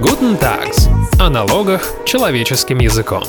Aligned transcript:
Guten 0.00 0.38
Tags. 0.40 0.88
О 1.18 1.28
налогах 1.28 1.82
человеческим 2.04 2.78
языком. 2.78 3.24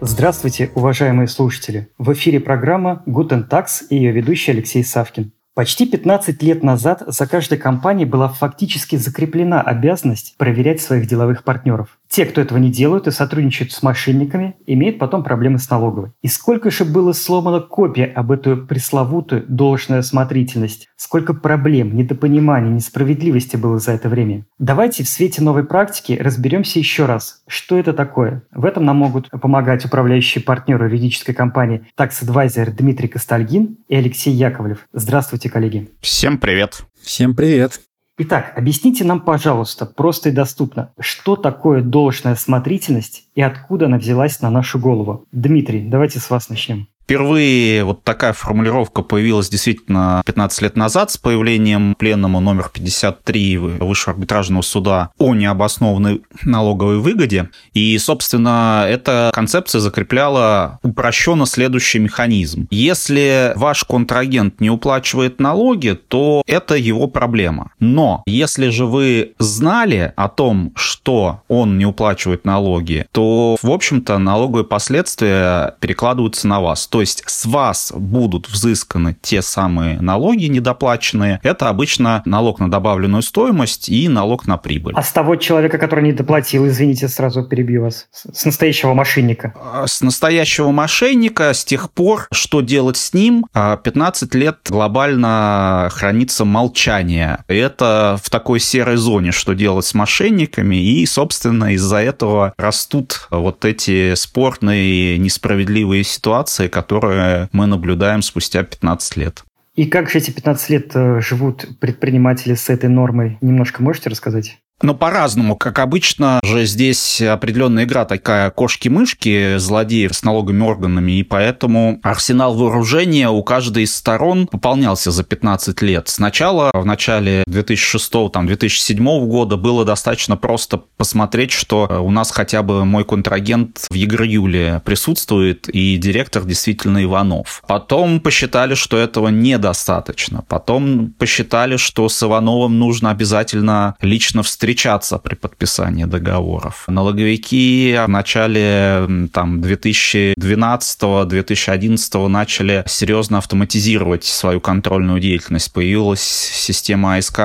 Здравствуйте, 0.00 0.70
уважаемые 0.74 1.28
слушатели! 1.28 1.90
В 1.98 2.14
эфире 2.14 2.40
программа 2.40 3.02
Guten 3.06 3.46
Tax 3.46 3.86
и 3.90 3.96
ее 3.96 4.12
ведущий 4.12 4.52
Алексей 4.52 4.82
Савкин. 4.82 5.32
Почти 5.54 5.86
15 5.86 6.42
лет 6.42 6.62
назад 6.62 7.02
за 7.06 7.26
каждой 7.26 7.58
компанией 7.58 8.06
была 8.06 8.28
фактически 8.28 8.96
закреплена 8.96 9.60
обязанность 9.60 10.36
проверять 10.38 10.80
своих 10.80 11.06
деловых 11.06 11.44
партнеров. 11.44 11.98
Те, 12.14 12.26
кто 12.26 12.40
этого 12.40 12.58
не 12.58 12.70
делают 12.70 13.08
и 13.08 13.10
сотрудничают 13.10 13.72
с 13.72 13.82
мошенниками, 13.82 14.54
имеют 14.66 15.00
потом 15.00 15.24
проблемы 15.24 15.58
с 15.58 15.68
налоговой. 15.68 16.12
И 16.22 16.28
сколько 16.28 16.70
же 16.70 16.84
было 16.84 17.12
сломано 17.12 17.58
копия 17.58 18.04
об 18.04 18.30
эту 18.30 18.56
пресловутую 18.56 19.44
должную 19.48 19.98
осмотрительность, 19.98 20.86
сколько 20.94 21.34
проблем, 21.34 21.96
недопониманий, 21.96 22.70
несправедливости 22.70 23.56
было 23.56 23.80
за 23.80 23.90
это 23.90 24.08
время. 24.08 24.46
Давайте 24.60 25.02
в 25.02 25.08
свете 25.08 25.42
новой 25.42 25.64
практики 25.64 26.12
разберемся 26.12 26.78
еще 26.78 27.06
раз, 27.06 27.42
что 27.48 27.76
это 27.76 27.92
такое. 27.92 28.44
В 28.52 28.64
этом 28.64 28.84
нам 28.84 28.98
могут 28.98 29.28
помогать 29.30 29.84
управляющие 29.84 30.44
партнеры 30.44 30.84
юридической 30.84 31.32
компании 31.32 31.84
Tax 31.98 32.22
Advisor 32.22 32.70
Дмитрий 32.70 33.08
Костальгин 33.08 33.78
и 33.88 33.96
Алексей 33.96 34.32
Яковлев. 34.32 34.86
Здравствуйте, 34.92 35.50
коллеги. 35.50 35.90
Всем 36.00 36.38
привет. 36.38 36.84
Всем 37.02 37.34
привет. 37.34 37.80
Итак, 38.16 38.52
объясните 38.56 39.04
нам, 39.04 39.20
пожалуйста, 39.20 39.86
просто 39.86 40.28
и 40.28 40.32
доступно, 40.32 40.92
что 41.00 41.34
такое 41.34 41.82
должная 41.82 42.34
осмотрительность 42.34 43.28
и 43.34 43.42
откуда 43.42 43.86
она 43.86 43.98
взялась 43.98 44.40
на 44.40 44.50
нашу 44.50 44.78
голову. 44.78 45.24
Дмитрий, 45.32 45.88
давайте 45.88 46.20
с 46.20 46.30
вас 46.30 46.48
начнем. 46.48 46.86
Впервые 47.04 47.84
вот 47.84 48.02
такая 48.02 48.32
формулировка 48.32 49.02
появилась 49.02 49.50
действительно 49.50 50.22
15 50.24 50.62
лет 50.62 50.76
назад 50.76 51.10
с 51.10 51.18
появлением 51.18 51.94
пленума 51.96 52.40
номер 52.40 52.70
53 52.72 53.58
Высшего 53.58 54.14
арбитражного 54.14 54.62
суда 54.62 55.10
о 55.18 55.34
необоснованной 55.34 56.22
налоговой 56.44 57.00
выгоде. 57.00 57.50
И, 57.74 57.98
собственно, 57.98 58.86
эта 58.88 59.30
концепция 59.34 59.80
закрепляла 59.80 60.78
упрощенно 60.82 61.44
следующий 61.44 61.98
механизм. 61.98 62.68
Если 62.70 63.52
ваш 63.54 63.84
контрагент 63.84 64.62
не 64.62 64.70
уплачивает 64.70 65.40
налоги, 65.40 65.98
то 66.08 66.42
это 66.46 66.74
его 66.74 67.06
проблема. 67.06 67.72
Но 67.80 68.22
если 68.24 68.70
же 68.70 68.86
вы 68.86 69.34
знали 69.38 70.14
о 70.16 70.30
том, 70.30 70.72
что 70.74 71.42
он 71.48 71.76
не 71.76 71.84
уплачивает 71.84 72.46
налоги, 72.46 73.04
то, 73.12 73.58
в 73.60 73.70
общем-то, 73.70 74.16
налоговые 74.16 74.64
последствия 74.64 75.76
перекладываются 75.80 76.48
на 76.48 76.62
вас 76.62 76.86
то 76.94 77.00
есть 77.00 77.24
с 77.26 77.44
вас 77.44 77.92
будут 77.92 78.48
взысканы 78.48 79.16
те 79.20 79.42
самые 79.42 80.00
налоги 80.00 80.44
недоплаченные. 80.44 81.40
Это 81.42 81.68
обычно 81.68 82.22
налог 82.24 82.60
на 82.60 82.70
добавленную 82.70 83.22
стоимость 83.22 83.88
и 83.88 84.08
налог 84.08 84.46
на 84.46 84.58
прибыль. 84.58 84.94
А 84.96 85.02
с 85.02 85.10
того 85.10 85.34
человека, 85.34 85.78
который 85.78 86.04
не 86.04 86.12
доплатил, 86.12 86.68
извините, 86.68 87.08
сразу 87.08 87.42
перебью 87.42 87.82
вас, 87.82 88.06
с 88.12 88.44
настоящего 88.44 88.94
мошенника? 88.94 89.52
А, 89.56 89.88
с 89.88 90.02
настоящего 90.02 90.70
мошенника 90.70 91.52
с 91.52 91.64
тех 91.64 91.90
пор, 91.90 92.28
что 92.30 92.60
делать 92.60 92.96
с 92.96 93.12
ним, 93.12 93.44
15 93.52 94.32
а, 94.32 94.38
лет 94.38 94.58
глобально 94.68 95.88
хранится 95.90 96.44
молчание. 96.44 97.38
Это 97.48 98.20
в 98.22 98.30
такой 98.30 98.60
серой 98.60 98.98
зоне, 98.98 99.32
что 99.32 99.54
делать 99.54 99.84
с 99.84 99.94
мошенниками, 99.94 100.76
и, 100.76 101.04
собственно, 101.06 101.74
из-за 101.74 101.96
этого 101.96 102.54
растут 102.56 103.26
вот 103.30 103.64
эти 103.64 104.14
спорные, 104.14 105.18
несправедливые 105.18 106.04
ситуации, 106.04 106.68
которые 106.68 106.83
которое 106.84 107.48
мы 107.52 107.66
наблюдаем 107.66 108.20
спустя 108.20 108.62
15 108.62 109.16
лет. 109.16 109.44
И 109.74 109.86
как 109.86 110.10
же 110.10 110.18
эти 110.18 110.30
15 110.30 110.70
лет 110.70 110.90
э, 110.94 111.20
живут 111.20 111.66
предприниматели 111.80 112.54
с 112.54 112.68
этой 112.68 112.90
нормой? 112.90 113.38
Немножко 113.40 113.82
можете 113.82 114.10
рассказать? 114.10 114.58
Но 114.82 114.94
по-разному. 114.94 115.56
Как 115.56 115.78
обычно 115.78 116.40
же 116.42 116.66
здесь 116.66 117.22
определенная 117.22 117.84
игра 117.84 118.04
такая 118.04 118.50
кошки-мышки, 118.50 119.56
злодеев 119.56 120.14
с 120.14 120.22
налоговыми 120.22 120.62
органами, 120.62 121.12
и 121.12 121.22
поэтому 121.22 122.00
арсенал 122.02 122.54
вооружения 122.54 123.30
у 123.30 123.42
каждой 123.42 123.84
из 123.84 123.96
сторон 123.96 124.46
пополнялся 124.46 125.10
за 125.10 125.24
15 125.24 125.80
лет. 125.82 126.08
Сначала, 126.08 126.70
в 126.74 126.84
начале 126.84 127.44
2006-2007 127.48 129.26
года 129.26 129.56
было 129.56 129.84
достаточно 129.84 130.36
просто 130.36 130.82
посмотреть, 130.96 131.52
что 131.52 132.02
у 132.04 132.10
нас 132.10 132.30
хотя 132.30 132.62
бы 132.62 132.84
мой 132.84 133.04
контрагент 133.04 133.86
в 133.88 133.94
Егрюле 133.94 134.82
присутствует, 134.84 135.68
и 135.68 135.96
директор 135.96 136.44
действительно 136.44 137.02
Иванов. 137.02 137.62
Потом 137.66 138.20
посчитали, 138.20 138.74
что 138.74 138.98
этого 138.98 139.28
недостаточно. 139.28 140.44
Потом 140.46 141.14
посчитали, 141.18 141.76
что 141.76 142.08
с 142.08 142.22
Ивановым 142.22 142.78
нужно 142.78 143.10
обязательно 143.10 143.94
лично 144.00 144.42
встречаться 144.42 144.73
встречаться 144.74 145.18
при 145.18 145.36
подписании 145.36 146.04
договоров. 146.04 146.84
Налоговики 146.88 147.96
в 148.06 148.08
начале 148.08 149.28
там, 149.32 149.60
2012-2011 149.60 152.28
начали 152.28 152.82
серьезно 152.86 153.38
автоматизировать 153.38 154.24
свою 154.24 154.60
контрольную 154.60 155.20
деятельность. 155.20 155.72
Появилась 155.72 156.22
система 156.22 157.14
АСК 157.16 157.38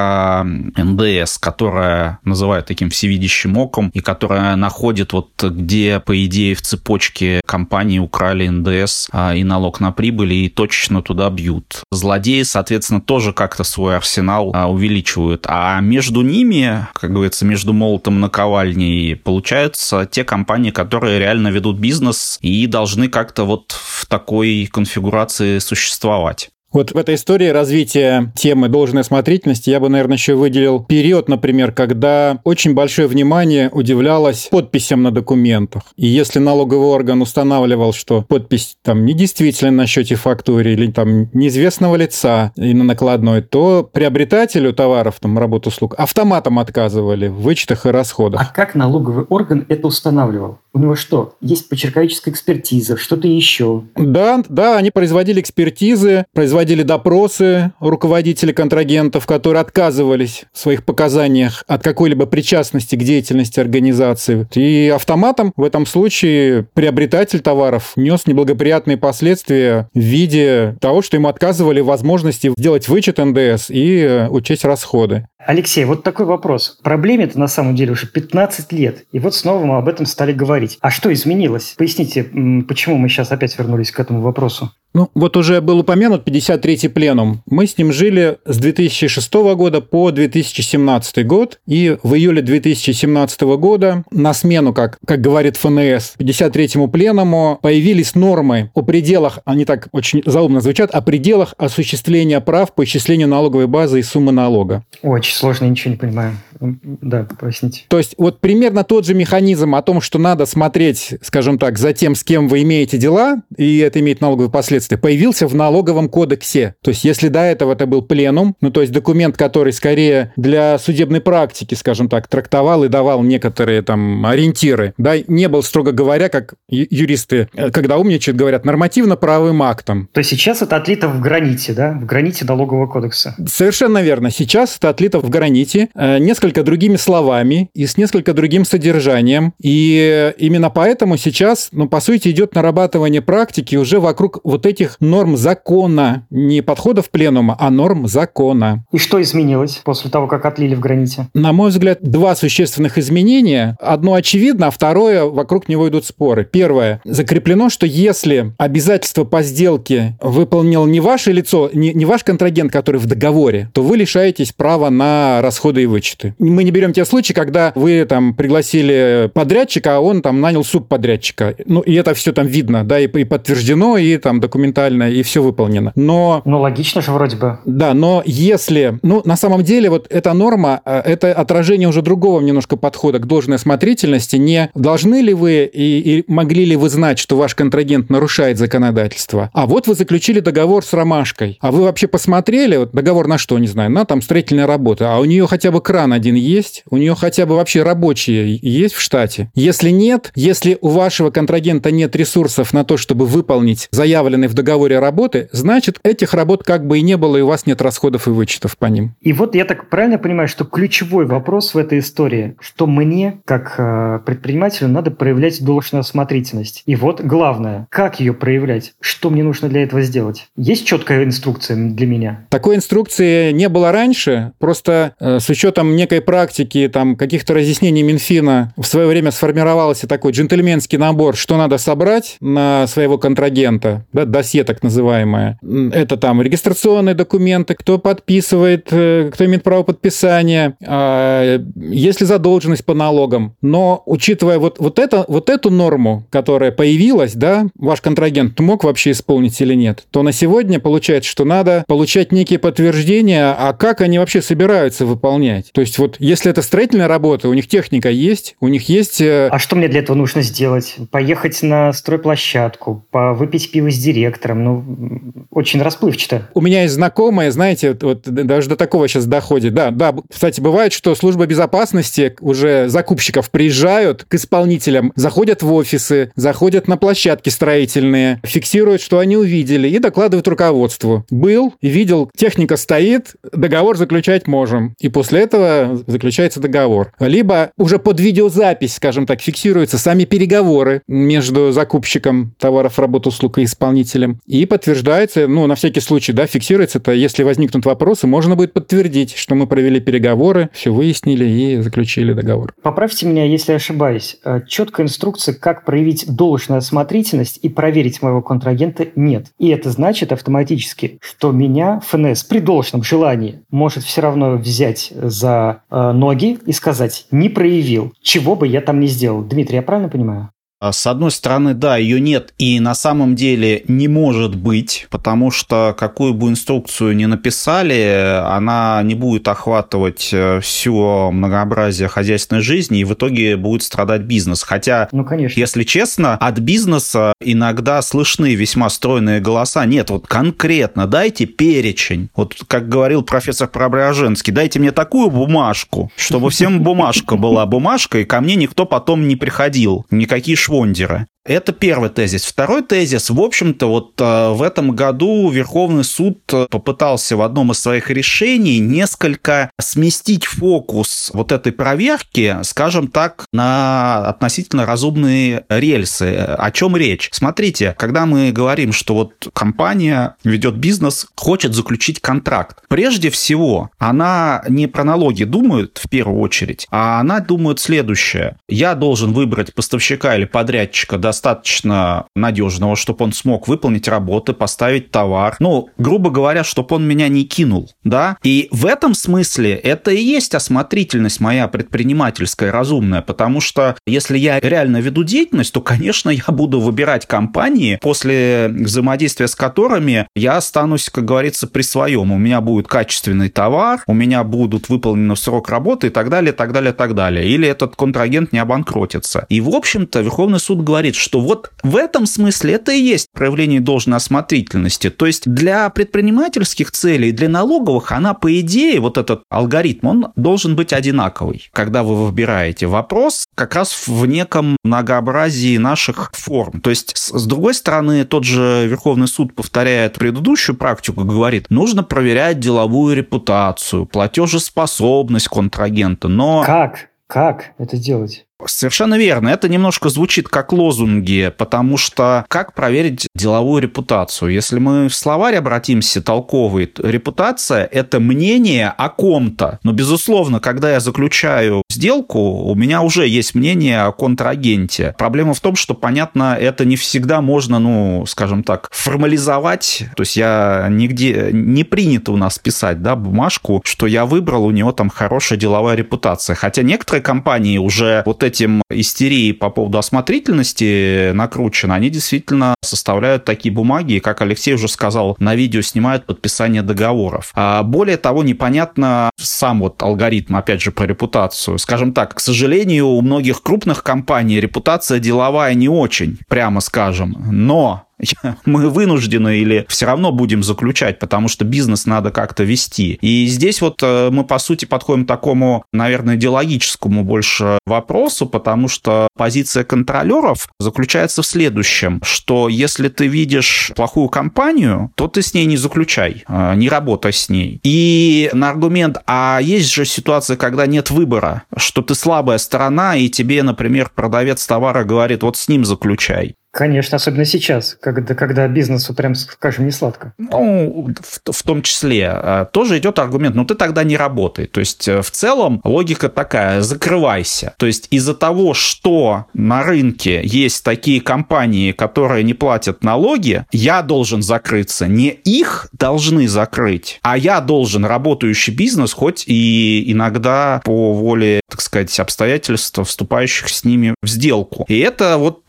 НДС, 0.75 1.38
которая 1.38 2.17
называют 2.23 2.66
таким 2.66 2.90
всевидящим 2.90 3.57
оком, 3.57 3.91
и 3.94 4.00
которая 4.00 4.56
находит 4.56 5.13
вот 5.13 5.29
где, 5.44 6.00
по 6.00 6.25
идее, 6.25 6.56
в 6.56 6.63
цепочке 6.63 7.41
компании 7.46 8.00
украли 8.00 8.47
НДС 8.47 9.07
а, 9.11 9.35
и 9.35 9.44
налог 9.44 9.79
на 9.79 9.91
прибыль, 9.91 10.34
и 10.34 10.50
точечно 10.50 11.03
туда 11.03 11.29
бьют. 11.29 11.84
Злодеи, 11.91 12.41
соответственно, 12.41 13.01
тоже 13.01 13.34
как-то 13.34 13.63
свой 13.63 13.97
арсенал 13.97 14.51
а, 14.56 14.72
увеличивают. 14.72 15.46
А 15.47 15.79
между 15.79 16.22
ними, 16.22 16.88
как 17.09 17.16
говорится, 17.16 17.44
между 17.44 17.74
молотом 17.74 18.18
и 18.18 18.20
наковальней, 18.20 19.16
получаются 19.16 20.06
те 20.06 20.24
компании, 20.24 20.70
которые 20.70 21.18
реально 21.18 21.47
ведут 21.47 21.80
бизнес 21.80 22.38
и 22.44 22.68
должны 22.68 23.09
как-то 23.09 23.46
вот 23.46 23.72
в 23.72 24.06
такой 24.06 24.70
конфигурации 24.72 25.58
существовать. 25.58 26.52
Вот 26.72 26.91
в 26.91 26.97
этой 26.97 27.16
истории 27.16 27.47
развития 27.47 28.31
темы 28.35 28.69
должной 28.69 29.02
осмотрительности 29.02 29.72
я 29.72 29.80
бы, 29.80 29.90
наверное, 29.90 30.18
еще 30.18 30.35
выделил 30.35 30.84
период, 30.84 31.28
например, 31.28 31.72
когда 31.72 32.40
очень 32.44 32.75
большое 32.75 33.07
внимание 33.07 33.69
удивлялось 33.72 34.50
подписям 34.52 35.02
на 35.02 35.12
документах. 35.12 35.81
И 35.96 36.06
если 36.06 36.38
налоговый 36.38 36.85
орган 36.85 37.24
устанавливал, 37.24 37.91
что 37.91 38.22
подпись 38.22 38.78
там 38.84 39.03
недействительна 39.06 39.72
на 39.72 39.88
счете 39.88 40.13
фактуре 40.13 40.74
или 40.74 40.91
там 40.91 41.29
неизвестного 41.34 41.96
лица 41.96 42.52
и 42.56 42.74
на 42.75 42.84
накладной, 42.84 43.41
то 43.41 43.90
приобретателю 43.91 44.72
товаров, 44.72 45.16
там, 45.19 45.40
работ, 45.40 45.66
услуг 45.66 45.96
автоматом 45.97 46.59
отказывали 46.59 47.29
в 47.29 47.41
вычетах 47.41 47.88
и 47.88 47.90
расходах. 47.90 48.41
А 48.41 48.46
как 48.46 48.75
налоговый 48.75 49.25
орган 49.25 49.66
это 49.69 49.88
устанавливал? 49.88 50.59
У 50.72 50.78
него 50.78 50.96
что, 50.96 51.34
есть 51.41 51.68
почерковическая 51.68 52.31
экспертиза, 52.31 52.96
что-то 52.96 53.28
еще? 53.28 53.85
Да, 53.96 54.44
да, 54.50 54.78
они 54.78 54.91
производили 54.91 55.41
экспертизы, 55.41 56.25
производили 56.34 56.59
допросы 56.84 57.72
руководителей 57.80 58.53
контрагентов, 58.53 59.25
которые 59.25 59.62
отказывались 59.62 60.46
в 60.53 60.59
своих 60.59 60.84
показаниях 60.84 61.64
от 61.68 61.84
какой-либо 61.84 62.25
причастности 62.25 62.96
к 62.96 63.00
деятельности 63.00 63.59
организации. 63.59 64.47
И 64.56 64.92
автоматом 64.94 65.53
в 65.56 65.64
этом 65.64 65.86
случае 65.86 66.68
приобретатель 66.74 67.40
товаров 67.40 67.94
нес 67.96 68.28
неблагоприятные 68.28 68.97
последствия 68.97 69.90
в 69.94 70.00
виде 70.00 70.75
того, 70.81 71.02
что 71.02 71.18
ему 71.18 71.28
отказывали 71.28 71.81
возможности 71.81 72.52
сделать 72.58 72.88
вычет 72.88 73.18
НДС 73.18 73.70
и 73.70 74.28
учесть 74.30 74.66
расходы. 74.66 75.28
Алексей, 75.46 75.86
вот 75.86 76.03
такой 76.03 76.26
вопрос. 76.26 76.78
Проблеме 76.84 77.24
это 77.24 77.40
на 77.40 77.47
самом 77.47 77.76
деле 77.76 77.94
уже 77.94 78.08
15 78.08 78.72
лет. 78.74 79.06
И 79.12 79.20
вот 79.20 79.34
снова 79.34 79.64
мы 79.64 79.78
об 79.78 79.88
этом 79.88 80.06
стали 80.06 80.34
говорить. 80.34 80.78
А 80.81 80.91
что 80.91 81.12
изменилось? 81.14 81.76
Поясните, 81.78 82.24
почему 82.68 82.97
мы 82.97 83.08
сейчас 83.08 83.31
опять 83.31 83.58
вернулись 83.58 83.91
к 83.91 84.00
этому 84.00 84.22
вопросу? 84.22 84.72
Ну, 84.94 85.09
вот 85.13 85.38
уже 85.38 85.61
был 85.61 85.79
упомянут 85.79 86.27
53-й 86.27 86.89
пленум. 86.89 87.43
Мы 87.46 87.67
с 87.67 87.78
ним 87.78 87.93
жили 87.93 88.37
с 88.46 88.58
2006 88.58 89.34
года 89.34 89.81
по 89.81 90.11
2017 90.11 91.25
год. 91.28 91.59
И 91.67 91.97
в 92.02 92.16
июле 92.16 92.41
2017 92.41 93.41
года 93.41 94.03
на 94.11 94.34
смену, 94.34 94.73
как, 94.73 94.97
как 95.05 95.22
говорит 95.22 95.58
ФНС, 95.58 96.16
53-му 96.17 96.87
пленуму 96.87 97.59
появились 97.61 98.16
нормы 98.16 98.72
о 98.73 98.81
пределах, 98.81 99.40
они 99.46 99.66
так 99.66 99.90
очень 99.91 100.23
заумно 100.25 100.61
звучат, 100.61 100.90
о 100.91 101.02
пределах 101.02 101.53
осуществления 101.58 102.41
прав 102.41 102.73
по 102.73 102.84
исчислению 102.84 103.28
налоговой 103.28 103.67
базы 103.67 103.99
и 103.99 104.03
суммы 104.03 104.31
налога. 104.31 104.84
Очень 105.03 105.35
сложно, 105.35 105.66
ничего 105.66 105.91
не 105.91 105.97
понимаю. 105.97 106.34
Да, 106.59 107.28
поясните. 107.40 107.84
То 107.87 107.97
есть 107.97 108.16
вот 108.17 108.41
примерно 108.41 108.84
тот 108.84 109.05
же 109.05 109.14
механизм 109.14 109.75
о 109.75 109.81
том, 109.81 110.02
что 110.02 110.19
надо 110.19 110.46
смотреть, 110.46 111.16
скажем 111.22 111.58
так, 111.58 111.78
за 111.78 111.93
тем, 111.93 112.16
с 112.16 112.23
кем 112.23 112.47
вы 112.47 112.64
имеете 112.64 112.97
дела, 112.97 113.43
и 113.55 113.78
это 113.78 113.99
имеет 113.99 114.19
налоговые 114.19 114.52
последствия, 114.52 114.78
последствия, 114.79 114.97
появился 114.97 115.47
в 115.47 115.55
налоговом 115.55 116.08
кодексе. 116.09 116.76
То 116.81 116.91
есть 116.91 117.03
если 117.03 117.28
до 117.28 117.40
этого 117.40 117.73
это 117.73 117.85
был 117.85 118.02
пленум, 118.02 118.55
ну 118.61 118.72
то 118.72 118.81
есть 118.81 118.93
документ, 118.93 119.35
который 119.35 119.73
скорее 119.73 120.31
для 120.37 120.78
судебной 120.78 121.20
практики, 121.20 121.76
скажем 121.76 122.08
так, 122.08 122.28
трактовал 122.28 122.84
и 122.85 122.87
давал 122.87 123.22
некоторые 123.23 123.81
там 123.81 124.26
ориентиры, 124.26 124.93
да, 124.97 125.16
не 125.28 125.47
был, 125.49 125.64
строго 125.64 125.91
говоря, 125.91 126.29
как 126.29 126.53
юристы, 126.70 127.49
э, 127.53 127.72
когда 127.72 127.97
умничают, 127.97 128.37
говорят, 128.37 128.66
нормативно-правовым 128.66 129.61
актом. 129.64 130.08
То 130.14 130.20
есть 130.20 130.29
сейчас 130.29 130.61
это 130.61 130.78
отлито 130.78 131.09
в 131.09 131.20
граните, 131.20 131.73
да, 131.73 131.91
в 131.91 132.05
граните 132.05 132.46
налогового 132.46 132.87
кодекса? 132.87 133.35
Совершенно 133.47 134.02
верно. 134.02 134.31
Сейчас 134.31 134.78
это 134.78 134.90
отлито 134.90 135.20
в 135.20 135.29
граните 135.29 135.90
э, 135.93 136.20
несколько 136.20 136.64
другими 136.64 136.96
словами 136.96 137.70
и 137.73 137.85
с 137.85 137.97
несколько 137.97 138.34
другим 138.34 138.64
содержанием. 138.66 139.53
И 139.61 140.34
именно 140.37 140.70
поэтому 140.70 141.17
сейчас, 141.17 141.70
ну, 141.72 141.90
по 141.90 141.99
сути, 141.99 142.29
идет 142.29 142.55
нарабатывание 142.55 143.22
практики 143.22 143.76
уже 143.76 143.99
вокруг 143.99 144.40
вот 144.43 144.66
этих 144.69 144.95
норм 144.99 145.35
закона, 145.37 146.25
не 146.29 146.61
подходов 146.61 147.09
пленума, 147.09 147.55
а 147.59 147.69
норм 147.69 148.07
закона. 148.07 148.85
И 148.91 148.97
что 148.97 149.21
изменилось 149.21 149.81
после 149.83 150.09
того, 150.09 150.27
как 150.27 150.45
отлили 150.45 150.75
в 150.75 150.79
граните? 150.79 151.27
На 151.33 151.51
мой 151.51 151.69
взгляд, 151.69 151.99
два 152.01 152.35
существенных 152.35 152.97
изменения. 152.97 153.77
Одно 153.81 154.13
очевидно, 154.13 154.67
а 154.67 154.71
второе, 154.71 155.25
вокруг 155.25 155.67
него 155.67 155.87
идут 155.89 156.05
споры. 156.05 156.47
Первое. 156.49 157.01
Закреплено, 157.03 157.69
что 157.69 157.85
если 157.85 158.53
обязательство 158.57 159.23
по 159.23 159.41
сделке 159.41 160.17
выполнил 160.21 160.85
не 160.85 160.99
ваше 160.99 161.31
лицо, 161.31 161.69
не, 161.73 161.93
не 161.93 162.05
ваш 162.05 162.23
контрагент, 162.23 162.71
который 162.71 162.97
в 162.97 163.05
договоре, 163.05 163.69
то 163.73 163.81
вы 163.81 163.97
лишаетесь 163.97 164.51
права 164.51 164.89
на 164.89 165.41
расходы 165.41 165.83
и 165.83 165.85
вычеты. 165.85 166.35
Мы 166.39 166.63
не 166.63 166.71
берем 166.71 166.93
те 166.93 167.05
случаи, 167.05 167.33
когда 167.33 167.71
вы 167.75 168.05
там 168.07 168.33
пригласили 168.33 169.29
подрядчика, 169.33 169.97
а 169.97 169.99
он 169.99 170.21
там 170.21 170.41
нанял 170.41 170.63
субподрядчика. 170.63 171.55
Ну, 171.66 171.81
и 171.81 171.93
это 171.93 172.13
все 172.13 172.31
там 172.31 172.47
видно, 172.47 172.83
да, 172.83 172.99
и, 172.99 173.07
и 173.07 173.23
подтверждено, 173.23 173.97
и 173.97 174.17
там 174.17 174.39
документально, 174.39 174.59
и 174.66 175.23
все 175.23 175.41
выполнено. 175.41 175.91
Но... 175.96 176.41
Ну, 176.46 176.59
логично 176.59 177.02
же 177.02 177.11
вроде 177.11 177.35
бы. 177.38 177.59
Да, 177.66 177.94
но 177.94 178.23
если... 178.26 179.00
Ну, 179.02 179.22
на 179.26 179.35
самом 179.35 179.64
деле, 179.64 179.90
вот 179.90 180.08
эта 180.09 180.34
норма, 180.34 180.82
э, 180.85 181.02
это 181.06 181.34
отражение 181.34 181.88
уже 181.88 182.02
другого 182.02 182.41
немножко 182.41 182.78
подхода 182.78 183.20
к 183.20 183.26
должной 183.26 183.58
осмотрительности. 183.58 184.35
Не 184.35 184.70
должны 184.76 185.22
ли 185.22 185.34
вы 185.34 185.70
и, 185.72 186.20
и 186.20 186.23
могли 186.28 186.66
ли 186.66 186.76
вы 186.76 186.90
знать, 186.90 187.20
что 187.20 187.38
ваш 187.38 187.56
контрагент 187.56 188.09
нарушает 188.09 188.58
законодательство, 188.58 189.50
а 189.53 189.66
вот 189.66 189.88
вы 189.88 189.96
заключили 189.96 190.40
договор 190.40 190.84
с 190.84 190.94
ромашкой, 190.94 191.58
а 191.62 191.72
вы 191.72 191.84
вообще 191.84 192.08
посмотрели, 192.08 192.78
вот 192.78 192.91
договор 192.91 193.28
на 193.28 193.38
что, 193.38 193.58
не 193.59 193.67
знаю, 193.67 193.91
на 193.91 194.05
там 194.05 194.22
строительная 194.22 194.67
работа, 194.67 195.14
а 195.14 195.20
у 195.20 195.26
нее 195.26 195.47
хотя 195.47 195.72
бы 195.72 195.82
кран 195.82 196.14
один 196.14 196.35
есть, 196.35 196.84
у 196.90 196.97
нее 196.97 197.16
хотя 197.16 197.46
бы 197.46 197.55
вообще 197.55 197.84
рабочие 197.84 198.59
есть 198.62 198.96
в 198.96 199.02
штате. 199.02 199.52
Если 199.55 199.90
нет, 199.90 200.32
если 200.35 200.78
у 200.82 200.90
вашего 200.90 201.29
контрагента 201.32 201.91
нет 201.91 202.16
ресурсов 202.16 202.73
на 202.73 202.84
то, 202.84 202.97
чтобы 202.97 203.26
выполнить 203.26 203.88
заявленные 203.91 204.48
в 204.49 204.53
договоре 204.53 204.99
работы, 204.99 205.49
значит, 205.51 205.99
этих 206.03 206.34
работ 206.34 206.63
как 206.63 206.85
бы 206.85 206.99
и 206.99 207.01
не 207.01 207.17
было, 207.17 207.37
и 207.37 207.41
у 207.41 207.47
вас 207.47 207.66
нет 207.66 207.81
расходов 207.81 208.28
и 208.28 208.31
вычетов 208.31 208.78
по 208.78 208.85
ним. 208.87 209.16
И 209.22 209.34
вот 209.34 209.55
я 209.55 209.66
так 209.66 209.90
правильно 209.90 210.17
понимаю, 210.17 210.47
что 210.47 210.66
ключевой 210.66 211.25
вопрос 211.25 211.73
в 211.73 211.78
этой 211.78 211.99
истории, 211.99 212.55
что 212.59 212.87
мне, 212.87 213.40
как 213.46 213.75
э, 213.78 214.19
предпринимателю, 214.25 214.90
надо 214.90 215.11
проявлять 215.11 215.63
должную 215.63 216.01
осмотрительность. 216.01 216.84
И 216.85 216.96
вот 216.96 217.22
главное, 217.22 217.87
как 217.90 218.19
ее 218.19 218.34
проявлять, 218.34 218.93
что 218.99 219.29
мне 219.29 219.43
нужно 219.43 219.69
для 219.69 219.84
этого 219.84 220.01
сделать. 220.01 220.47
Есть 220.55 220.85
четкая 220.85 221.23
инструкция 221.23 221.78
для 221.78 222.07
меня? 222.07 222.45
Такой 222.49 222.75
инструкции 222.75 223.52
не 223.52 223.69
было 223.69 223.91
раньше, 223.91 224.53
просто 224.59 225.13
э, 225.19 225.40
с 225.40 225.49
учетом 225.49 225.95
некой 225.95 226.22
практики, 226.22 226.90
там, 226.91 227.16
каких-то 227.16 227.53
разъяснений 227.53 228.03
Минфина 228.03 228.73
в 228.78 228.85
свое 228.85 229.07
время 229.07 229.31
сформировался 229.31 230.07
такой 230.07 230.31
джентльменский 230.31 230.97
набор, 230.97 231.35
что 231.35 231.57
надо 231.57 231.78
собрать 231.78 232.37
на 232.40 232.87
своего 232.87 233.17
контрагента, 233.17 234.05
да, 234.13 234.25
досье 234.40 234.64
так 234.64 234.84
называемое. 234.84 235.59
Это 235.91 236.18
там 236.18 236.41
регистрационные 236.41 237.14
документы, 237.14 237.76
кто 237.76 238.00
подписывает, 238.00 238.88
э, 238.91 239.30
кто 239.34 239.46
имеет 239.46 239.64
право 239.64 239.84
подписания, 239.84 240.76
э, 240.80 241.59
есть 241.76 242.22
ли 242.22 242.28
задолженность 242.28 242.86
по 242.86 242.94
налогам. 242.94 243.56
Но 243.62 244.02
учитывая 244.06 244.59
вот, 244.59 244.80
вот, 244.80 244.97
это, 244.97 245.26
вот 245.28 245.50
эту 245.50 245.70
норму, 245.70 246.24
которая 246.30 246.72
появилась, 246.72 247.34
да, 247.34 247.68
ваш 247.76 248.02
контрагент 248.02 248.59
мог 248.59 248.84
вообще 248.84 249.12
исполнить 249.12 249.59
или 249.62 249.74
нет, 249.74 250.06
то 250.12 250.24
на 250.24 250.32
сегодня 250.32 250.80
получается, 250.80 251.30
что 251.30 251.44
надо 251.46 251.84
получать 251.88 252.32
некие 252.32 252.59
подтверждения, 252.59 253.53
а 253.58 253.74
как 253.74 254.02
они 254.02 254.20
вообще 254.20 254.41
собираются 254.41 255.06
выполнять. 255.06 255.72
То 255.74 255.82
есть 255.82 255.97
вот 256.00 256.15
если 256.20 256.50
это 256.50 256.62
строительная 256.62 257.08
работа, 257.08 257.50
у 257.50 257.53
них 257.53 257.68
техника 257.68 258.10
есть, 258.10 258.56
у 258.62 258.70
них 258.70 258.88
есть... 258.89 259.20
Э, 259.20 259.50
а 259.51 259.60
что 259.60 259.75
мне 259.75 259.88
для 259.89 260.00
этого 260.00 260.15
нужно 260.15 260.41
сделать? 260.41 260.96
Поехать 261.12 261.62
на 261.62 261.91
стройплощадку, 261.91 263.06
выпить 263.12 263.72
пиво 263.72 263.91
с 263.91 263.96
директором? 264.29 264.63
Ну, 264.63 265.46
очень 265.51 265.81
расплывчато. 265.81 266.50
У 266.53 266.62
меня 266.62 266.84
есть 266.84 266.93
знакомые, 266.93 267.51
знаете, 267.51 267.98
вот 268.00 268.22
даже 268.24 268.70
до 268.70 268.75
такого 268.75 269.08
сейчас 269.08 269.25
доходит. 269.25 269.74
Да, 269.74 269.91
да, 269.91 270.15
кстати, 270.31 270.62
бывает, 270.62 270.93
что 270.93 271.15
служба 271.15 271.46
безопасности 271.46 272.36
уже 272.39 272.89
закупщиков 272.89 273.50
приезжают 273.50 274.25
к 274.27 274.36
исполнителям, 274.36 275.12
заходят 275.15 275.63
в 275.63 275.74
офисы, 275.74 276.31
заходят 276.36 276.88
на 276.88 276.98
площадки 276.98 277.50
строительные, 277.50 278.39
фиксируют, 278.43 279.01
что 279.01 279.20
они 279.20 279.38
увидели 279.38 279.88
и 279.88 280.00
докладывают 280.00 280.48
руководству. 280.48 281.25
Был, 281.29 281.74
видел, 281.81 282.29
техника 282.36 282.77
стоит, 282.77 283.36
договор 283.51 283.98
заключать 283.98 284.48
можем. 284.48 284.93
И 285.00 285.10
после 285.10 285.41
этого 285.41 286.01
заключается 286.08 286.60
договор. 286.60 287.12
Либо 287.20 287.72
уже 287.77 288.00
под 288.00 288.20
видеозапись, 288.20 288.96
скажем 288.96 289.25
так, 289.25 289.41
фиксируются 289.41 289.98
сами 289.98 290.25
переговоры 290.25 291.01
между 291.08 291.72
закупщиком 291.72 292.53
товаров, 292.60 293.00
работ, 293.00 293.27
услуг 293.27 293.58
и 293.58 293.63
исполнителем. 293.63 294.18
И 294.45 294.65
подтверждается, 294.65 295.48
ну, 295.48 295.67
на 295.67 295.75
всякий 295.75 296.00
случай, 296.00 296.33
да, 296.33 296.45
фиксируется 296.45 297.00
это, 297.00 297.12
если 297.13 297.43
возникнут 297.43 297.86
вопросы, 297.86 298.27
можно 298.27 298.55
будет 298.55 298.74
подтвердить, 298.74 299.36
что 299.36 299.55
мы 299.55 299.67
провели 299.67 300.00
переговоры, 300.00 300.69
все 300.74 300.91
выяснили 300.91 301.45
и 301.45 301.81
заключили 301.81 302.33
договор. 302.33 302.74
Поправьте 302.81 303.25
меня, 303.25 303.45
если 303.45 303.74
ошибаюсь. 303.74 304.38
Э, 304.43 304.62
Четкой 304.67 305.05
инструкции, 305.05 305.53
как 305.53 305.86
проявить 305.86 306.25
должную 306.27 306.79
осмотрительность 306.79 307.60
и 307.62 307.69
проверить 307.69 308.21
моего 308.21 308.41
контрагента, 308.41 309.07
нет. 309.15 309.48
И 309.57 309.69
это 309.69 309.89
значит 309.89 310.31
автоматически, 310.31 311.19
что 311.21 311.51
меня 311.51 312.01
ФНС 312.05 312.43
при 312.43 312.60
должном 312.60 313.03
желании 313.03 313.62
может 313.71 314.03
все 314.03 314.21
равно 314.21 314.57
взять 314.57 315.12
за 315.13 315.81
э, 315.89 316.12
ноги 316.12 316.57
и 316.65 316.71
сказать 316.71 317.25
«не 317.31 317.50
проявил», 317.50 318.13
чего 318.21 318.55
бы 318.55 318.67
я 318.67 318.81
там 318.81 319.00
ни 319.00 319.07
сделал. 319.07 319.43
Дмитрий, 319.43 319.77
я 319.77 319.81
правильно 319.81 320.10
понимаю? 320.10 320.50
А, 320.81 320.93
с 320.93 321.05
одной 321.08 321.29
стороны, 321.31 321.74
да, 321.74 321.98
ее 321.98 322.22
нет 322.22 322.53
и 322.58 322.79
на 322.79 322.96
самом 322.96 323.36
деле 323.36 323.84
не 323.89 324.08
может 324.08 324.55
быть, 324.55 325.08
потому 325.10 325.51
что 325.51 325.93
какую 325.98 326.34
бы 326.34 326.48
инструкцию 326.48 327.17
ни 327.17 327.25
написали, 327.25 328.39
она 328.46 329.01
не 329.03 329.13
будет 329.13 329.50
охватывать 329.50 330.29
э, 330.31 330.62
все 330.62 331.31
многообразие 331.31 332.08
хозяйственной 332.08 332.62
жизни, 332.62 333.00
и 333.00 333.03
в 333.03 333.13
итоге 333.13 333.58
будет 333.58 333.84
страдать 333.84 334.22
бизнес. 334.22 334.63
Хотя, 334.63 335.10
ну, 335.12 335.25
конечно. 335.25 335.60
если 335.60 335.84
честно, 335.84 336.38
от 336.38 336.60
бизнеса 336.60 337.34
иногда 337.41 338.01
слышны 338.01 338.55
весьма 338.55 338.89
стройные 338.89 339.41
голоса. 339.41 339.86
Нет, 339.86 340.10
вот 340.10 340.27
конкретно 340.27 341.08
дайте 341.08 341.46
перечень. 341.46 342.29
Вот 342.38 342.55
как 342.67 342.88
говорил 342.88 343.24
профессор 343.24 343.67
Преображенский, 343.67 344.53
дайте 344.53 344.79
мне 344.79 344.93
такую 344.93 345.29
бумажку, 345.29 346.09
чтобы 346.15 346.51
всем 346.51 346.83
бумажка 346.83 347.36
была 347.36 347.65
бумажка, 347.65 348.19
и 348.19 348.24
ко 348.24 348.39
мне 348.39 348.55
никто 348.55 348.86
потом 348.86 349.27
не 349.27 349.36
приходил. 349.36 350.05
Никакие 350.09 350.55
Швондера. 350.69 351.25
Это 351.50 351.74
первый 351.74 352.12
тезис. 352.12 352.46
Второй 352.46 352.84
тезис, 352.84 353.32
в 353.32 353.41
общем-то, 353.41 353.89
вот 353.89 354.22
э, 354.22 354.50
в 354.51 354.62
этом 354.62 354.96
году 354.96 355.50
Верховный 355.50 356.03
суд 356.03 356.38
э, 356.53 356.68
попытался 356.70 357.36
в 357.38 357.41
одном 357.41 357.72
из 357.72 357.79
своих 357.79 358.12
решений 358.12 358.77
несколько 358.77 359.72
сместить 359.82 360.46
фокус 360.46 361.32
вот 361.34 361.51
этой 361.51 361.72
проверки, 361.72 362.58
скажем 362.62 363.08
так, 363.08 363.46
на 363.51 364.27
относительно 364.27 364.86
разумные 364.86 365.65
рельсы. 365.70 366.36
О 366.36 366.70
чем 366.70 366.96
речь? 366.96 367.29
Смотрите, 367.32 367.96
когда 367.98 368.27
мы 368.27 368.51
говорим, 368.51 368.94
что 368.94 369.15
вот 369.15 369.50
компания 369.51 370.36
ведет 370.44 370.75
бизнес, 370.75 371.25
хочет 371.34 371.74
заключить 371.74 372.20
контракт, 372.22 372.84
прежде 372.89 373.32
всего 373.32 373.89
она 373.98 374.63
не 374.70 374.86
про 374.86 375.03
налоги 375.03 375.46
думает 375.46 376.00
в 376.00 376.10
первую 376.10 376.41
очередь, 376.41 376.86
а 376.91 377.20
она 377.20 377.39
думает 377.39 377.79
следующее. 377.79 378.58
Я 378.68 378.94
должен 378.94 379.34
выбрать 379.34 379.74
поставщика 379.74 380.36
или 380.36 380.46
подрядчика 380.46 381.18
достаточно 381.18 381.38
достаточно 381.39 382.25
надежного, 382.36 382.96
чтобы 382.96 383.24
он 383.24 383.31
смог 383.31 383.67
выполнить 383.67 384.08
работы, 384.08 384.53
поставить 384.53 385.10
товар. 385.12 385.55
Ну, 385.60 385.89
грубо 385.98 386.29
говоря, 386.29 386.63
чтобы 386.65 386.98
он 386.98 387.08
меня 387.08 387.29
не 387.29 387.46
кинул, 387.46 387.89
да? 388.03 388.38
И 388.43 388.67
в 388.72 388.86
этом 388.86 389.13
смысле 389.13 389.75
это 389.75 390.12
и 390.12 390.22
есть 390.22 390.53
осмотрительность 390.53 391.39
моя 391.39 391.67
предпринимательская, 391.67 392.72
разумная, 392.72 393.22
потому 393.22 393.62
что 393.62 393.96
если 394.05 394.38
я 394.38 394.60
реально 394.60 394.98
веду 394.98 395.24
деятельность, 395.24 395.74
то, 395.74 395.81
конечно, 395.81 396.29
я 396.29 396.43
буду 396.48 396.81
выбирать 396.81 397.25
компании, 397.25 398.00
после 398.01 398.67
взаимодействия 398.69 399.48
с 399.48 399.55
которыми 399.55 400.27
я 400.36 400.58
останусь, 400.58 401.10
как 401.10 401.25
говорится, 401.25 401.67
при 401.67 401.84
своем. 401.84 402.31
У 402.31 402.38
меня 402.38 402.60
будет 402.60 402.88
качественный 402.88 403.50
товар, 403.50 404.01
у 404.08 404.13
меня 404.13 404.43
будут 404.43 404.89
выполнены 404.89 405.36
в 405.36 405.39
срок 405.39 405.69
работы 405.69 406.08
и 406.08 406.10
так 406.10 406.29
далее, 406.29 406.51
так 406.51 406.74
далее, 406.74 406.91
так 406.91 407.15
далее. 407.15 407.48
Или 407.48 407.67
этот 407.67 407.96
контрагент 407.96 408.51
не 408.51 408.60
обанкротится. 408.60 409.46
И, 409.50 409.62
в 409.62 409.69
общем-то, 409.69 410.19
Верховный 410.19 410.60
суд 410.60 410.84
говорит, 410.84 411.15
что 411.15 411.28
что 411.29 411.41
вот 411.41 411.69
в 411.83 411.95
этом 411.95 412.25
смысле 412.25 412.74
это 412.74 412.91
и 412.91 413.00
есть 413.00 413.27
проявление 413.31 413.79
должной 413.79 414.17
осмотрительности. 414.17 415.12
То 415.12 415.27
есть 415.27 415.48
для 415.48 415.88
предпринимательских 415.91 416.89
целей, 416.89 417.31
для 417.31 417.48
налоговых, 417.48 418.12
она, 418.12 418.33
по 418.33 418.59
идее, 418.59 419.00
вот 419.00 419.19
этот 419.19 419.43
алгоритм, 419.48 420.07
он 420.07 420.27
должен 420.36 420.75
быть 420.75 420.91
одинаковый, 420.91 421.69
когда 421.71 422.01
вы 422.01 422.25
выбираете. 422.25 422.88
Вопрос 422.88 423.45
как 423.53 423.75
раз 423.75 424.07
в 424.07 424.25
неком 424.25 424.75
многообразии 424.83 425.77
наших 425.77 426.31
форм. 426.33 426.81
То 426.81 426.89
есть, 426.89 427.15
с 427.15 427.45
другой 427.45 427.75
стороны, 427.75 428.25
тот 428.25 428.43
же 428.43 428.88
Верховный 428.88 429.27
суд 429.27 429.53
повторяет 429.53 430.13
предыдущую 430.13 430.77
практику, 430.77 431.25
говорит, 431.25 431.67
нужно 431.69 432.01
проверять 432.01 432.59
деловую 432.59 433.15
репутацию, 433.15 434.07
платежеспособность 434.07 435.48
контрагента, 435.48 436.27
но... 436.27 436.63
Как? 436.65 437.09
Как 437.27 437.74
это 437.77 437.98
делать? 437.98 438.48
Совершенно 438.65 439.17
верно. 439.17 439.49
Это 439.49 439.69
немножко 439.69 440.09
звучит 440.09 440.49
как 440.49 440.73
лозунги, 440.73 441.53
потому 441.57 441.97
что 441.97 442.45
как 442.47 442.73
проверить 442.73 443.27
деловую 443.35 443.81
репутацию? 443.81 444.51
Если 444.51 444.79
мы 444.79 445.07
в 445.07 445.15
словарь 445.15 445.55
обратимся, 445.55 446.21
толковый, 446.21 446.91
репутация– 446.97 447.85
это 447.91 448.19
мнение 448.19 448.89
о 448.89 449.09
ком-то. 449.09 449.79
Но, 449.83 449.93
безусловно, 449.93 450.59
когда 450.59 450.91
я 450.91 450.99
заключаю 450.99 451.83
сделку, 451.89 452.39
у 452.39 452.75
меня 452.75 453.01
уже 453.01 453.27
есть 453.27 453.55
мнение 453.55 454.01
о 454.01 454.12
контрагенте. 454.12 455.15
Проблема 455.17 455.53
в 455.53 455.60
том, 455.60 455.75
что, 455.75 455.93
понятно, 455.93 456.55
это 456.60 456.86
не 456.86 456.96
всегда 456.96 457.41
можно, 457.41 457.79
ну, 457.79 458.25
скажем 458.27 458.63
так, 458.63 458.88
формализовать. 458.91 460.03
То 460.15 460.22
есть 460.22 460.36
я 460.36 460.88
нигде 460.89 461.50
не 461.51 461.84
принято 461.84 462.31
у 462.31 462.38
нас 462.38 462.60
писать, 462.60 463.01
да, 463.01 463.15
бумажку, 463.15 463.81
что 463.86 464.05
я 464.05 464.25
выбрал, 464.25 464.65
у 464.65 464.72
него 464.72 464.91
там 464.91 465.10
хорошая 465.10 465.58
деловая 465.58 465.96
репутация. 465.96 466.55
Хотя 466.55 466.84
некоторые 466.84 467.24
компании 467.24 467.77
уже 467.77 468.22
вот 468.25 468.43
этим 468.43 468.84
истерии 468.91 469.51
по 469.51 469.69
поводу 469.69 469.98
осмотрительности 469.98 471.31
накручены, 471.31 471.93
они 471.93 472.10
действительно 472.10 472.75
составляют 472.81 473.46
такие 473.46 473.74
бумаги, 473.74 474.19
как 474.19 474.41
Алексей 474.41 474.74
уже 474.74 474.88
сказал, 474.88 475.36
на 475.39 475.55
видео 475.55 475.81
снимают 475.81 476.25
подписание 476.25 476.84
договоров. 476.84 477.51
А 477.55 477.81
более 477.81 478.17
того, 478.17 478.43
непонятно 478.43 479.31
сам 479.38 479.79
вот 479.79 480.01
алгоритм, 480.03 480.55
опять 480.55 480.81
же, 480.81 480.91
про 480.91 481.05
репутацию. 481.05 481.78
Скажем 481.79 482.13
так, 482.13 482.36
к 482.36 482.39
сожалению, 482.39 483.07
у 483.07 483.21
многих 483.21 483.62
крупных 483.63 484.03
компаний 484.03 484.59
репутация 484.59 485.19
деловая 485.19 485.74
не 485.74 485.89
очень, 485.89 486.38
прямо 486.48 486.81
скажем. 486.81 487.36
Но 487.51 488.08
мы 488.65 488.89
вынуждены 488.89 489.57
или 489.59 489.85
все 489.89 490.05
равно 490.05 490.31
будем 490.31 490.63
заключать, 490.63 491.19
потому 491.19 491.47
что 491.47 491.65
бизнес 491.65 492.05
надо 492.05 492.31
как-то 492.31 492.63
вести. 492.63 493.17
И 493.21 493.47
здесь 493.47 493.81
вот 493.81 494.01
э, 494.01 494.29
мы, 494.31 494.43
по 494.43 494.59
сути, 494.59 494.85
подходим 494.85 495.25
к 495.25 495.27
такому, 495.27 495.83
наверное, 495.91 496.35
идеологическому 496.35 497.23
больше 497.23 497.79
вопросу, 497.85 498.45
потому 498.45 498.88
что 498.88 499.27
позиция 499.38 499.83
контролеров 499.83 500.67
заключается 500.79 501.41
в 501.41 501.45
следующем, 501.45 502.21
что 502.23 502.69
если 502.69 503.09
ты 503.09 503.27
видишь 503.27 503.91
плохую 503.95 504.29
компанию, 504.29 505.11
то 505.15 505.27
ты 505.27 505.41
с 505.41 505.53
ней 505.53 505.65
не 505.65 505.77
заключай, 505.77 506.43
э, 506.47 506.75
не 506.75 506.89
работай 506.89 507.33
с 507.33 507.49
ней. 507.49 507.79
И 507.83 508.49
на 508.53 508.69
аргумент, 508.69 509.17
а 509.25 509.59
есть 509.61 509.91
же 509.91 510.05
ситуация, 510.05 510.57
когда 510.57 510.85
нет 510.85 511.09
выбора, 511.09 511.63
что 511.77 512.01
ты 512.01 512.15
слабая 512.15 512.57
сторона, 512.57 513.15
и 513.15 513.29
тебе, 513.29 513.63
например, 513.63 514.11
продавец 514.13 514.65
товара 514.65 515.03
говорит, 515.03 515.43
вот 515.43 515.57
с 515.57 515.67
ним 515.67 515.85
заключай. 515.85 516.55
Конечно, 516.71 517.15
особенно 517.15 517.45
сейчас, 517.45 517.97
когда, 517.99 518.35
когда 518.35 518.67
бизнесу, 518.67 519.15
прям 519.15 519.33
скажем, 519.33 519.85
не 519.85 519.91
сладко. 519.91 520.33
Ну, 520.38 521.13
в, 521.19 521.51
в 521.51 521.63
том 521.63 521.81
числе. 521.81 522.29
А, 522.31 522.65
тоже 522.65 522.99
идет 522.99 523.17
аргумент, 523.17 523.55
ну 523.55 523.65
ты 523.65 523.73
тогда 523.73 524.03
не 524.03 524.15
работай. 524.15 524.67
То 524.67 524.79
есть 524.79 525.07
э, 525.07 525.23
в 525.23 525.31
целом 525.31 525.81
логика 525.83 526.29
такая, 526.29 526.81
закрывайся. 526.81 527.73
То 527.77 527.88
есть 527.88 528.07
из-за 528.11 528.35
того, 528.35 528.75
что 528.75 529.47
на 529.53 529.81
рынке 529.81 530.41
есть 530.43 530.83
такие 530.83 531.21
компании, 531.21 531.91
которые 531.91 532.43
не 532.43 532.53
платят 532.53 533.03
налоги, 533.03 533.65
я 533.71 534.03
должен 534.03 534.43
закрыться. 534.43 535.07
Не 535.07 535.29
их 535.29 535.88
должны 535.91 536.47
закрыть, 536.47 537.19
а 537.23 537.35
я 537.35 537.61
должен 537.61 538.05
работающий 538.05 538.73
бизнес, 538.73 539.13
хоть 539.13 539.43
и 539.47 540.03
иногда 540.11 540.81
по 540.85 541.13
воле, 541.13 541.61
так 541.67 541.81
сказать, 541.81 542.19
обстоятельств, 542.19 542.99
вступающих 543.03 543.69
с 543.69 543.83
ними 543.83 544.13
в 544.21 544.27
сделку. 544.27 544.85
И 544.88 544.99
это 544.99 545.38
вот 545.38 545.63